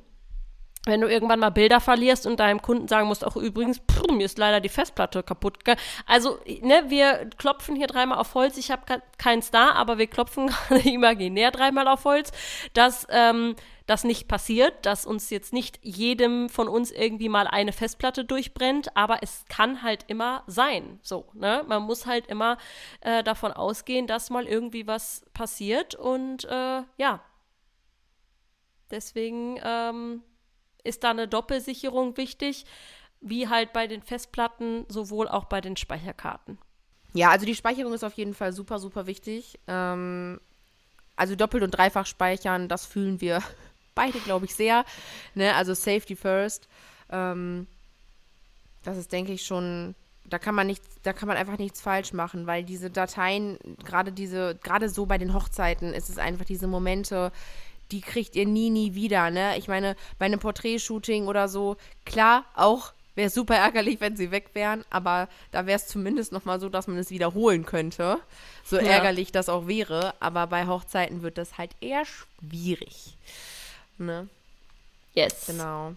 [0.85, 4.25] wenn du irgendwann mal Bilder verlierst und deinem Kunden sagen musst, auch übrigens, pff, mir
[4.25, 5.59] ist leider die Festplatte kaputt.
[6.05, 8.57] Also, ne, wir klopfen hier dreimal auf Holz.
[8.57, 12.31] Ich habe keins da, aber wir klopfen gerade imaginär dreimal auf Holz,
[12.73, 13.55] dass ähm,
[13.85, 18.95] das nicht passiert, dass uns jetzt nicht jedem von uns irgendwie mal eine Festplatte durchbrennt,
[18.95, 20.99] aber es kann halt immer sein.
[21.01, 21.63] So, ne?
[21.67, 22.57] Man muss halt immer
[23.01, 27.21] äh, davon ausgehen, dass mal irgendwie was passiert und äh, ja.
[28.91, 30.21] Deswegen, ähm,
[30.83, 32.65] ist da eine Doppelsicherung wichtig,
[33.21, 36.57] wie halt bei den Festplatten, sowohl auch bei den Speicherkarten.
[37.13, 39.59] Ja, also die Speicherung ist auf jeden Fall super, super wichtig.
[39.67, 40.39] Ähm,
[41.15, 43.41] also doppelt und dreifach speichern, das fühlen wir
[43.95, 44.83] beide, glaube ich, sehr.
[45.35, 45.55] Ne?
[45.55, 46.67] Also Safety First.
[47.09, 47.67] Ähm,
[48.83, 49.95] das ist, denke ich, schon
[50.33, 54.11] da kann man nichts, da kann man einfach nichts falsch machen, weil diese Dateien, gerade
[54.11, 57.31] diese, gerade so bei den Hochzeiten, ist es einfach diese Momente,
[57.93, 59.57] die kriegt ihr nie, nie wieder, ne?
[59.57, 64.49] Ich meine, bei einem Porträtshooting oder so, klar, auch wäre super ärgerlich, wenn sie weg
[64.53, 68.17] wären, aber da wäre es zumindest noch mal so, dass man es wiederholen könnte.
[68.65, 68.83] So ja.
[68.83, 73.15] ärgerlich das auch wäre, aber bei Hochzeiten wird das halt eher schwierig.
[73.99, 74.27] Ne?
[75.13, 75.45] Yes.
[75.45, 75.93] Genau.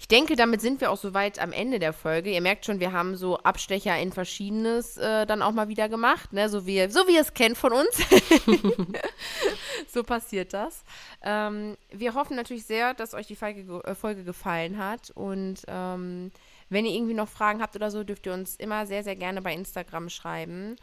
[0.00, 2.30] Ich denke, damit sind wir auch soweit am Ende der Folge.
[2.30, 6.32] Ihr merkt schon, wir haben so Abstecher in Verschiedenes äh, dann auch mal wieder gemacht,
[6.32, 6.48] ne?
[6.48, 8.00] so, wie, so wie ihr es kennt von uns.
[9.92, 10.84] so passiert das.
[11.22, 15.10] Ähm, wir hoffen natürlich sehr, dass euch die Folge, äh, Folge gefallen hat.
[15.10, 16.32] Und ähm,
[16.70, 19.42] wenn ihr irgendwie noch Fragen habt oder so, dürft ihr uns immer sehr, sehr gerne
[19.42, 20.76] bei Instagram schreiben.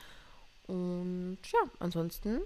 [0.68, 2.42] Und ja, ansonsten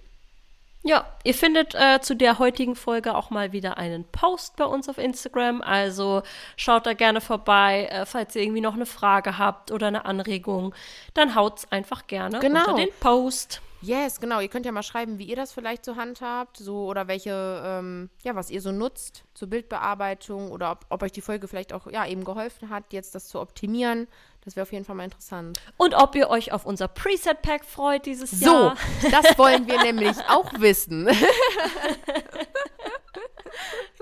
[0.83, 4.89] ja, ihr findet äh, zu der heutigen Folge auch mal wieder einen Post bei uns
[4.89, 5.61] auf Instagram.
[5.61, 6.23] Also
[6.57, 7.87] schaut da gerne vorbei.
[7.91, 10.73] Äh, falls ihr irgendwie noch eine Frage habt oder eine Anregung,
[11.13, 12.61] dann haut's einfach gerne genau.
[12.61, 13.61] unter den Post.
[13.81, 14.39] Yes, genau.
[14.39, 17.63] Ihr könnt ja mal schreiben, wie ihr das vielleicht zur Hand habt, so oder welche,
[17.65, 21.73] ähm, ja, was ihr so nutzt zur Bildbearbeitung oder ob, ob euch die Folge vielleicht
[21.73, 24.07] auch ja eben geholfen hat, jetzt das zu optimieren.
[24.43, 25.59] Das wäre auf jeden Fall mal interessant.
[25.77, 28.77] Und ob ihr euch auf unser Preset-Pack freut dieses so, Jahr.
[29.01, 31.07] So, das wollen wir nämlich auch wissen.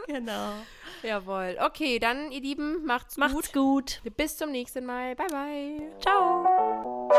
[0.08, 0.54] genau.
[1.04, 1.58] Jawohl.
[1.62, 4.02] Okay, dann, ihr Lieben, macht's, macht's gut.
[4.04, 4.16] gut.
[4.18, 5.16] Bis zum nächsten Mal.
[5.16, 5.92] Bye, bye.
[6.02, 7.10] Ciao.